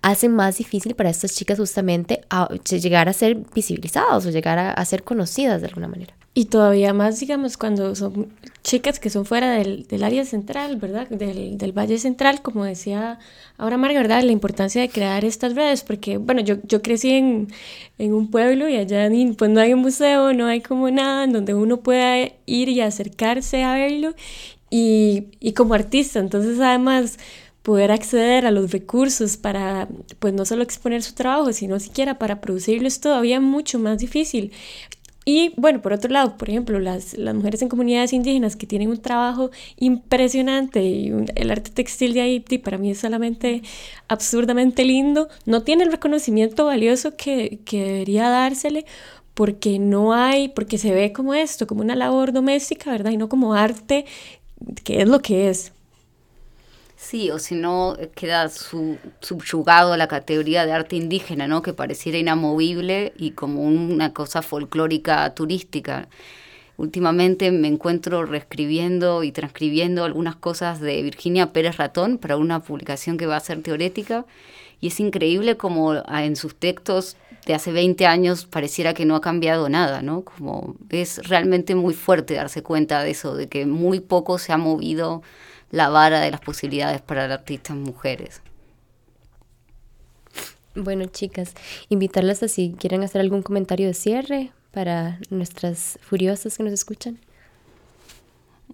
hacen 0.00 0.34
más 0.34 0.56
difícil 0.56 0.94
para 0.94 1.10
estas 1.10 1.34
chicas 1.34 1.58
justamente 1.58 2.22
llegar 2.70 3.10
a 3.10 3.12
ser 3.12 3.36
visibilizadas 3.54 4.24
o 4.24 4.30
llegar 4.30 4.58
a 4.58 4.84
ser 4.86 5.02
conocidas 5.02 5.60
de 5.60 5.68
alguna 5.68 5.88
manera. 5.88 6.14
Y 6.38 6.44
todavía 6.44 6.92
más, 6.92 7.18
digamos, 7.18 7.56
cuando 7.56 7.94
son 7.94 8.30
chicas 8.62 9.00
que 9.00 9.08
son 9.08 9.24
fuera 9.24 9.52
del, 9.52 9.86
del 9.86 10.04
área 10.04 10.22
central, 10.26 10.76
¿verdad? 10.76 11.08
Del, 11.08 11.56
del, 11.56 11.72
Valle 11.72 11.96
Central, 11.96 12.42
como 12.42 12.66
decía 12.66 13.18
ahora 13.56 13.78
Marga, 13.78 14.00
¿verdad? 14.02 14.22
La 14.22 14.32
importancia 14.32 14.82
de 14.82 14.90
crear 14.90 15.24
estas 15.24 15.54
redes, 15.54 15.82
porque, 15.82 16.18
bueno, 16.18 16.42
yo, 16.42 16.56
yo 16.64 16.82
crecí 16.82 17.12
en, 17.12 17.48
en 17.96 18.12
un 18.12 18.30
pueblo 18.30 18.68
y 18.68 18.76
allá 18.76 19.08
pues 19.38 19.50
no 19.50 19.60
hay 19.60 19.72
un 19.72 19.80
museo, 19.80 20.34
no 20.34 20.44
hay 20.44 20.60
como 20.60 20.90
nada 20.90 21.24
en 21.24 21.32
donde 21.32 21.54
uno 21.54 21.78
pueda 21.78 22.28
ir 22.44 22.68
y 22.68 22.82
acercarse 22.82 23.62
a 23.62 23.72
verlo. 23.72 24.14
Y, 24.68 25.28
y 25.40 25.54
como 25.54 25.72
artista, 25.72 26.18
entonces 26.18 26.60
además 26.60 27.18
poder 27.62 27.90
acceder 27.90 28.44
a 28.44 28.50
los 28.50 28.72
recursos 28.72 29.38
para, 29.38 29.88
pues 30.18 30.34
no 30.34 30.44
solo 30.44 30.62
exponer 30.62 31.02
su 31.02 31.14
trabajo, 31.14 31.54
sino 31.54 31.80
siquiera 31.80 32.18
para 32.18 32.42
producirlo 32.42 32.88
es 32.88 33.00
todavía 33.00 33.40
mucho 33.40 33.78
más 33.78 33.96
difícil. 33.96 34.52
Y 35.28 35.52
bueno, 35.56 35.82
por 35.82 35.92
otro 35.92 36.08
lado, 36.08 36.36
por 36.36 36.48
ejemplo, 36.48 36.78
las, 36.78 37.18
las 37.18 37.34
mujeres 37.34 37.60
en 37.60 37.68
comunidades 37.68 38.12
indígenas 38.12 38.54
que 38.54 38.68
tienen 38.68 38.90
un 38.90 39.02
trabajo 39.02 39.50
impresionante 39.76 40.84
y 40.84 41.12
el 41.34 41.50
arte 41.50 41.72
textil 41.72 42.14
de 42.14 42.20
ahí 42.20 42.40
para 42.40 42.78
mí 42.78 42.92
es 42.92 43.00
solamente 43.00 43.62
absurdamente 44.06 44.84
lindo, 44.84 45.28
no 45.44 45.64
tiene 45.64 45.82
el 45.82 45.90
reconocimiento 45.90 46.66
valioso 46.66 47.16
que, 47.16 47.58
que 47.64 47.82
debería 47.82 48.30
dársele 48.30 48.86
porque 49.34 49.80
no 49.80 50.14
hay, 50.14 50.48
porque 50.48 50.78
se 50.78 50.92
ve 50.94 51.12
como 51.12 51.34
esto, 51.34 51.66
como 51.66 51.82
una 51.82 51.96
labor 51.96 52.32
doméstica, 52.32 52.92
¿verdad? 52.92 53.10
Y 53.10 53.16
no 53.16 53.28
como 53.28 53.54
arte, 53.54 54.06
que 54.84 55.02
es 55.02 55.08
lo 55.08 55.20
que 55.22 55.50
es. 55.50 55.72
Sí, 56.96 57.30
o 57.30 57.38
si 57.38 57.54
no, 57.54 57.94
eh, 57.98 58.10
queda 58.14 58.48
subyugado 58.48 59.92
a 59.92 59.96
la 59.98 60.08
categoría 60.08 60.64
de 60.64 60.72
arte 60.72 60.96
indígena, 60.96 61.46
¿no? 61.46 61.60
Que 61.62 61.74
pareciera 61.74 62.18
inamovible 62.18 63.12
y 63.16 63.32
como 63.32 63.62
una 63.62 64.14
cosa 64.14 64.40
folclórica 64.42 65.34
turística. 65.34 66.08
Últimamente 66.78 67.50
me 67.52 67.68
encuentro 67.68 68.24
reescribiendo 68.24 69.24
y 69.24 69.32
transcribiendo 69.32 70.04
algunas 70.04 70.36
cosas 70.36 70.80
de 70.80 71.02
Virginia 71.02 71.52
Pérez 71.52 71.76
Ratón 71.76 72.18
para 72.18 72.36
una 72.36 72.60
publicación 72.60 73.18
que 73.18 73.26
va 73.26 73.36
a 73.36 73.40
ser 73.40 73.62
teorética 73.62 74.26
y 74.80 74.88
es 74.88 75.00
increíble 75.00 75.56
como 75.56 75.92
ah, 75.92 76.24
en 76.24 76.36
sus 76.36 76.54
textos 76.54 77.16
de 77.46 77.54
hace 77.54 77.72
20 77.72 78.06
años 78.06 78.44
pareciera 78.46 78.92
que 78.92 79.06
no 79.06 79.16
ha 79.16 79.20
cambiado 79.20 79.68
nada, 79.68 80.02
¿no? 80.02 80.22
Como 80.22 80.76
es 80.90 81.26
realmente 81.28 81.74
muy 81.74 81.94
fuerte 81.94 82.34
darse 82.34 82.62
cuenta 82.62 83.02
de 83.02 83.10
eso, 83.10 83.36
de 83.36 83.48
que 83.48 83.66
muy 83.66 84.00
poco 84.00 84.38
se 84.38 84.52
ha 84.52 84.58
movido 84.58 85.22
la 85.76 85.90
vara 85.90 86.20
de 86.20 86.30
las 86.30 86.40
posibilidades 86.40 87.02
para 87.02 87.28
las 87.28 87.40
artistas 87.40 87.76
mujeres. 87.76 88.40
Bueno, 90.74 91.04
chicas, 91.06 91.54
invitarlas 91.90 92.42
a 92.42 92.48
si 92.48 92.74
quieren 92.78 93.02
hacer 93.02 93.20
algún 93.20 93.42
comentario 93.42 93.86
de 93.86 93.94
cierre 93.94 94.52
para 94.72 95.18
nuestras 95.28 95.98
furiosas 96.02 96.56
que 96.56 96.62
nos 96.62 96.72
escuchan. 96.72 97.18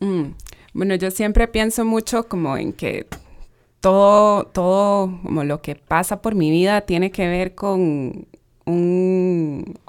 Mm, 0.01 0.31
bueno, 0.73 0.95
yo 0.95 1.11
siempre 1.11 1.49
pienso 1.49 1.85
mucho 1.85 2.29
como 2.29 2.57
en 2.57 2.73
que 2.73 3.07
todo, 3.81 4.45
todo 4.47 5.21
como 5.23 5.43
lo 5.43 5.61
que 5.61 5.75
pasa 5.75 6.23
por 6.23 6.37
mi 6.37 6.51
vida 6.53 6.83
tiene 6.83 7.11
que 7.11 7.27
ver 7.27 7.57
con 7.57 8.29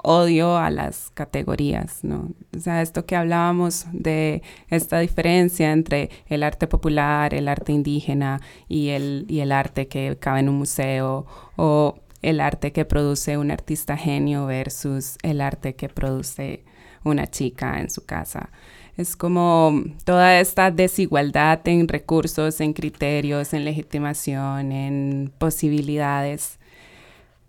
odio 0.04 0.56
a 0.56 0.70
las 0.70 1.10
categorías, 1.14 2.04
¿no? 2.04 2.30
O 2.56 2.60
sea, 2.60 2.82
esto 2.82 3.06
que 3.06 3.16
hablábamos 3.16 3.86
de 3.92 4.42
esta 4.68 4.98
diferencia 5.00 5.72
entre 5.72 6.10
el 6.26 6.42
arte 6.42 6.66
popular, 6.66 7.34
el 7.34 7.48
arte 7.48 7.72
indígena 7.72 8.40
y 8.68 8.90
el, 8.90 9.24
y 9.28 9.40
el 9.40 9.50
arte 9.50 9.88
que 9.88 10.16
cabe 10.20 10.40
en 10.40 10.50
un 10.50 10.56
museo 10.56 11.26
o 11.56 11.98
el 12.22 12.40
arte 12.40 12.72
que 12.72 12.84
produce 12.84 13.38
un 13.38 13.50
artista 13.50 13.96
genio 13.96 14.46
versus 14.46 15.16
el 15.22 15.40
arte 15.40 15.74
que 15.74 15.88
produce 15.88 16.64
una 17.02 17.26
chica 17.26 17.80
en 17.80 17.90
su 17.90 18.04
casa. 18.04 18.50
Es 18.96 19.16
como 19.16 19.82
toda 20.04 20.38
esta 20.38 20.70
desigualdad 20.70 21.66
en 21.66 21.88
recursos, 21.88 22.60
en 22.60 22.72
criterios, 22.72 23.52
en 23.52 23.64
legitimación, 23.64 24.70
en 24.70 25.32
posibilidades. 25.38 26.58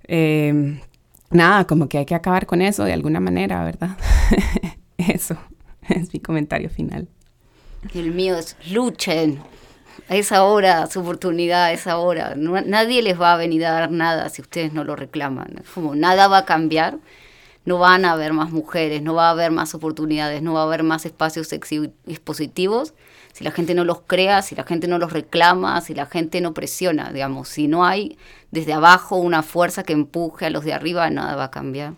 Eh, 0.07 0.79
nada, 1.29 1.65
como 1.65 1.89
que 1.89 1.97
hay 1.97 2.05
que 2.05 2.15
acabar 2.15 2.45
con 2.45 2.61
eso 2.61 2.83
de 2.83 2.93
alguna 2.93 3.19
manera, 3.19 3.63
¿verdad? 3.63 3.97
eso 4.97 5.37
es 5.89 6.13
mi 6.13 6.19
comentario 6.19 6.69
final. 6.69 7.07
El 7.93 8.11
mío 8.11 8.37
es 8.37 8.55
luchen. 8.71 9.41
Es 10.09 10.31
ahora 10.31 10.87
su 10.87 10.99
oportunidad, 10.99 11.71
es 11.71 11.87
ahora. 11.87 12.35
nadie 12.35 13.01
les 13.01 13.19
va 13.19 13.33
a 13.33 13.37
venir 13.37 13.65
a 13.65 13.71
dar 13.71 13.91
nada 13.91 14.29
si 14.29 14.41
ustedes 14.41 14.73
no 14.73 14.83
lo 14.83 14.95
reclaman. 14.95 15.63
Como 15.73 15.95
nada 15.95 16.27
va 16.27 16.39
a 16.39 16.45
cambiar, 16.45 16.99
no 17.63 17.79
van 17.79 18.05
a 18.05 18.11
haber 18.11 18.33
más 18.33 18.51
mujeres, 18.51 19.01
no 19.01 19.15
va 19.15 19.27
a 19.27 19.31
haber 19.31 19.51
más 19.51 19.73
oportunidades, 19.73 20.41
no 20.41 20.53
va 20.53 20.61
a 20.61 20.65
haber 20.65 20.83
más 20.83 21.05
espacios 21.05 21.51
expositivos 21.53 22.93
si 23.35 23.43
la 23.43 23.51
gente 23.51 23.73
no 23.73 23.83
los 23.83 23.99
crea, 23.99 24.41
si 24.41 24.55
la 24.55 24.63
gente 24.63 24.87
no 24.87 24.97
los 24.97 25.11
reclama, 25.11 25.81
si 25.81 25.93
la 25.93 26.05
gente 26.05 26.39
no 26.39 26.53
presiona, 26.53 27.11
digamos, 27.11 27.49
si 27.49 27.67
no 27.67 27.85
hay 27.85 28.17
desde 28.51 28.71
abajo 28.71 29.17
una 29.17 29.43
fuerza 29.43 29.83
que 29.83 29.91
empuje 29.91 30.45
a 30.45 30.49
los 30.49 30.63
de 30.63 30.71
arriba, 30.71 31.09
nada 31.09 31.35
va 31.35 31.43
a 31.43 31.51
cambiar. 31.51 31.95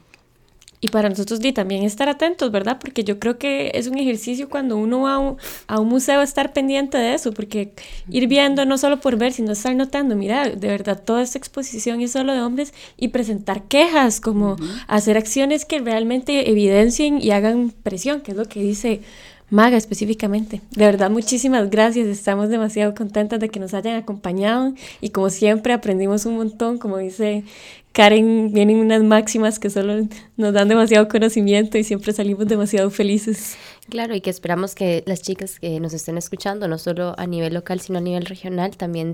Y 0.81 0.87
para 0.87 1.09
nosotros 1.09 1.39
di, 1.39 1.53
también 1.53 1.83
estar 1.83 2.09
atentos, 2.09 2.51
¿verdad? 2.51 2.79
Porque 2.79 3.03
yo 3.03 3.19
creo 3.19 3.37
que 3.37 3.71
es 3.75 3.85
un 3.85 3.99
ejercicio 3.99 4.49
cuando 4.49 4.77
uno 4.77 5.01
va 5.01 5.13
a 5.13 5.17
un, 5.19 5.37
a 5.67 5.79
un, 5.79 5.87
museo 5.87 6.23
estar 6.23 6.53
pendiente 6.53 6.97
de 6.97 7.13
eso, 7.13 7.31
porque 7.31 7.71
ir 8.09 8.27
viendo 8.27 8.65
no 8.65 8.79
solo 8.79 8.99
por 8.99 9.15
ver, 9.15 9.31
sino 9.31 9.51
estar 9.51 9.75
notando, 9.75 10.15
mira, 10.15 10.49
de 10.49 10.67
verdad 10.67 11.03
toda 11.03 11.21
esta 11.21 11.37
exposición 11.37 12.01
es 12.01 12.13
solo 12.13 12.33
de 12.33 12.41
hombres 12.41 12.73
y 12.97 13.09
presentar 13.09 13.63
quejas, 13.67 14.19
como 14.19 14.55
hacer 14.87 15.17
acciones 15.17 15.65
que 15.65 15.81
realmente 15.81 16.49
evidencien 16.49 17.21
y 17.21 17.29
hagan 17.29 17.71
presión, 17.83 18.21
que 18.21 18.31
es 18.31 18.37
lo 18.37 18.45
que 18.45 18.61
dice 18.61 19.01
Maga 19.49 19.77
específicamente. 19.77 20.61
De 20.71 20.85
verdad, 20.85 21.09
muchísimas 21.09 21.69
gracias. 21.69 22.07
Estamos 22.07 22.49
demasiado 22.49 22.93
contentas 22.93 23.39
de 23.39 23.47
que 23.47 23.61
nos 23.61 23.73
hayan 23.73 23.95
acompañado 23.95 24.73
y 24.99 25.11
como 25.11 25.29
siempre 25.29 25.71
aprendimos 25.71 26.25
un 26.25 26.35
montón, 26.35 26.77
como 26.77 26.97
dice 26.97 27.45
Karen, 27.93 28.51
vienen 28.53 28.77
unas 28.77 29.01
máximas 29.03 29.57
que 29.57 29.69
solo 29.69 30.05
nos 30.35 30.53
dan 30.53 30.67
demasiado 30.67 31.07
conocimiento 31.07 31.77
y 31.77 31.85
siempre 31.85 32.11
salimos 32.11 32.45
demasiado 32.47 32.89
felices. 32.89 33.55
Claro, 33.89 34.13
y 34.15 34.21
que 34.21 34.29
esperamos 34.29 34.75
que 34.75 35.03
las 35.07 35.21
chicas 35.21 35.59
que 35.59 35.79
nos 35.79 35.93
estén 35.93 36.17
escuchando, 36.17 36.67
no 36.67 36.77
solo 36.77 37.15
a 37.17 37.25
nivel 37.25 37.53
local, 37.53 37.79
sino 37.79 37.99
a 37.99 38.01
nivel 38.01 38.25
regional, 38.25 38.75
también 38.75 39.13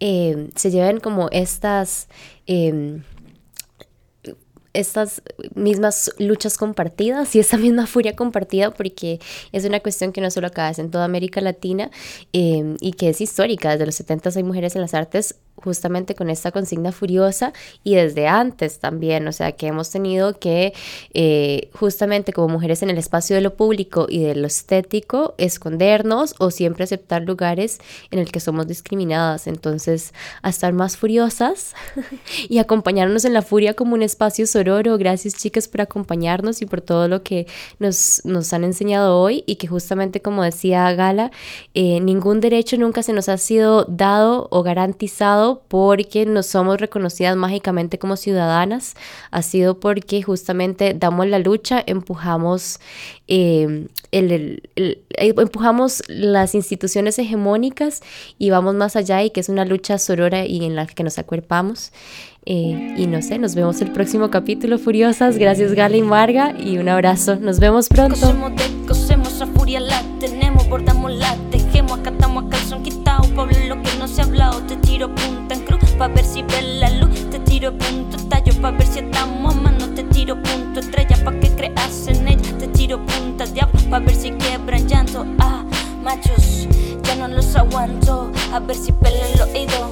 eh, 0.00 0.50
se 0.56 0.70
lleven 0.70 0.98
como 0.98 1.28
estas... 1.30 2.08
Eh, 2.48 3.00
estas 4.74 5.22
mismas 5.54 6.10
luchas 6.18 6.56
compartidas 6.58 7.34
y 7.34 7.40
esta 7.40 7.56
misma 7.56 7.86
furia 7.86 8.14
compartida 8.14 8.70
porque 8.72 9.20
es 9.52 9.64
una 9.64 9.80
cuestión 9.80 10.12
que 10.12 10.20
no 10.20 10.30
solo 10.30 10.48
acá 10.48 10.70
es 10.70 10.78
en 10.78 10.90
toda 10.90 11.04
América 11.04 11.40
Latina 11.40 11.90
eh, 12.32 12.76
y 12.80 12.92
que 12.92 13.10
es 13.10 13.20
histórica. 13.20 13.70
Desde 13.72 13.86
los 13.86 13.94
70 13.94 14.30
hay 14.36 14.42
mujeres 14.42 14.74
en 14.74 14.82
las 14.82 14.94
artes 14.94 15.36
justamente 15.62 16.14
con 16.14 16.30
esta 16.30 16.52
consigna 16.52 16.92
furiosa 16.92 17.52
y 17.84 17.94
desde 17.94 18.28
antes 18.28 18.78
también, 18.78 19.26
o 19.28 19.32
sea 19.32 19.52
que 19.52 19.66
hemos 19.66 19.90
tenido 19.90 20.38
que 20.38 20.72
eh, 21.14 21.70
justamente 21.72 22.32
como 22.32 22.48
mujeres 22.48 22.82
en 22.82 22.90
el 22.90 22.98
espacio 22.98 23.36
de 23.36 23.42
lo 23.42 23.54
público 23.54 24.06
y 24.08 24.22
de 24.22 24.34
lo 24.34 24.46
estético 24.46 25.34
escondernos 25.38 26.34
o 26.38 26.50
siempre 26.50 26.84
aceptar 26.84 27.22
lugares 27.22 27.78
en 28.10 28.18
el 28.18 28.30
que 28.30 28.40
somos 28.40 28.66
discriminadas, 28.66 29.46
entonces 29.46 30.12
a 30.42 30.50
estar 30.50 30.72
más 30.72 30.96
furiosas 30.96 31.74
y 32.48 32.58
acompañarnos 32.58 33.24
en 33.24 33.32
la 33.34 33.42
furia 33.42 33.74
como 33.74 33.94
un 33.94 34.02
espacio 34.02 34.46
sororo, 34.46 34.98
gracias 34.98 35.34
chicas 35.34 35.68
por 35.68 35.80
acompañarnos 35.80 36.62
y 36.62 36.66
por 36.66 36.80
todo 36.80 37.08
lo 37.08 37.22
que 37.22 37.46
nos, 37.78 38.22
nos 38.24 38.52
han 38.52 38.64
enseñado 38.64 39.20
hoy 39.20 39.44
y 39.46 39.56
que 39.56 39.66
justamente 39.66 40.20
como 40.20 40.42
decía 40.42 40.92
Gala, 40.92 41.30
eh, 41.74 42.00
ningún 42.00 42.40
derecho 42.40 42.76
nunca 42.76 43.02
se 43.02 43.12
nos 43.12 43.28
ha 43.28 43.38
sido 43.38 43.84
dado 43.84 44.48
o 44.50 44.62
garantizado 44.62 45.47
porque 45.56 46.26
no 46.26 46.42
somos 46.42 46.80
reconocidas 46.80 47.36
mágicamente 47.36 47.98
como 47.98 48.16
ciudadanas, 48.16 48.94
ha 49.30 49.42
sido 49.42 49.80
porque 49.80 50.22
justamente 50.22 50.94
damos 50.94 51.26
la 51.26 51.38
lucha, 51.38 51.82
empujamos, 51.86 52.80
em, 53.26 53.88
el, 54.12 54.62
empujamos 55.16 56.02
las 56.08 56.54
instituciones 56.54 57.18
hegemónicas 57.18 58.02
y 58.38 58.50
vamos 58.50 58.74
más 58.74 58.96
allá 58.96 59.22
y 59.22 59.30
que 59.30 59.40
es 59.40 59.48
una 59.48 59.64
lucha 59.64 59.98
sorora 59.98 60.46
y 60.46 60.64
en 60.64 60.76
la 60.76 60.86
que 60.86 61.02
nos 61.02 61.18
acuerpamos. 61.18 61.92
Eh, 62.46 62.94
y 62.96 63.06
no 63.06 63.20
sé, 63.20 63.38
nos 63.38 63.54
vemos 63.54 63.82
el 63.82 63.92
próximo 63.92 64.30
capítulo, 64.30 64.78
Furiosas. 64.78 65.36
Gracias, 65.36 65.74
Gala 65.74 65.96
y 65.98 66.02
Marga, 66.02 66.54
y 66.58 66.78
un 66.78 66.88
abrazo. 66.88 67.36
Nos 67.36 67.60
vemos 67.60 67.88
pronto. 67.88 68.34
Cosemos 68.86 69.42
a 69.42 69.46
furia, 69.46 69.82
tenemos, 70.18 70.66
bordamos 70.66 71.12
te 74.66 74.76
tiro 74.78 75.14
punta 75.14 75.54
en 75.54 75.60
cruz 75.64 75.92
pa' 75.96 76.08
ver 76.08 76.24
si 76.24 76.42
ves 76.42 76.64
la 76.80 76.90
luz, 76.90 77.30
te 77.30 77.38
tiro 77.38 77.72
punto 77.78 78.16
tallo 78.28 78.52
pa' 78.60 78.72
ver 78.72 78.86
si 78.86 78.98
estamos 78.98 79.54
a 79.54 79.60
mano, 79.60 79.94
te 79.94 80.02
tiro 80.02 80.34
punto 80.42 80.80
estrella 80.80 81.16
pa' 81.24 81.32
que 81.38 81.48
creas 81.50 82.08
en 82.08 82.26
ella, 82.26 82.58
te 82.58 82.66
tiro 82.66 82.98
punta 83.06 83.46
diablo 83.46 83.78
pa' 83.88 84.00
ver 84.00 84.16
si 84.16 84.32
quiebran 84.32 84.88
llanto, 84.88 85.24
ah, 85.38 85.64
machos, 86.02 86.66
ya 87.04 87.14
no 87.14 87.28
los 87.28 87.54
aguanto, 87.54 88.32
a 88.52 88.58
ver 88.58 88.76
si 88.76 88.90
pelan 88.90 89.30
el 89.34 89.40
oído, 89.40 89.88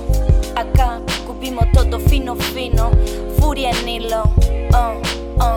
acá 0.56 1.00
cubimos 1.24 1.64
todo 1.72 2.00
fino 2.00 2.34
fino, 2.34 2.90
furia 3.38 3.70
en 3.70 3.88
hilo, 3.88 4.24
oh, 4.74 5.00
oh, 5.38 5.54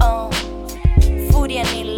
oh, 0.00 0.30
furia 1.32 1.62
en 1.62 1.76
hilo. 1.76 1.91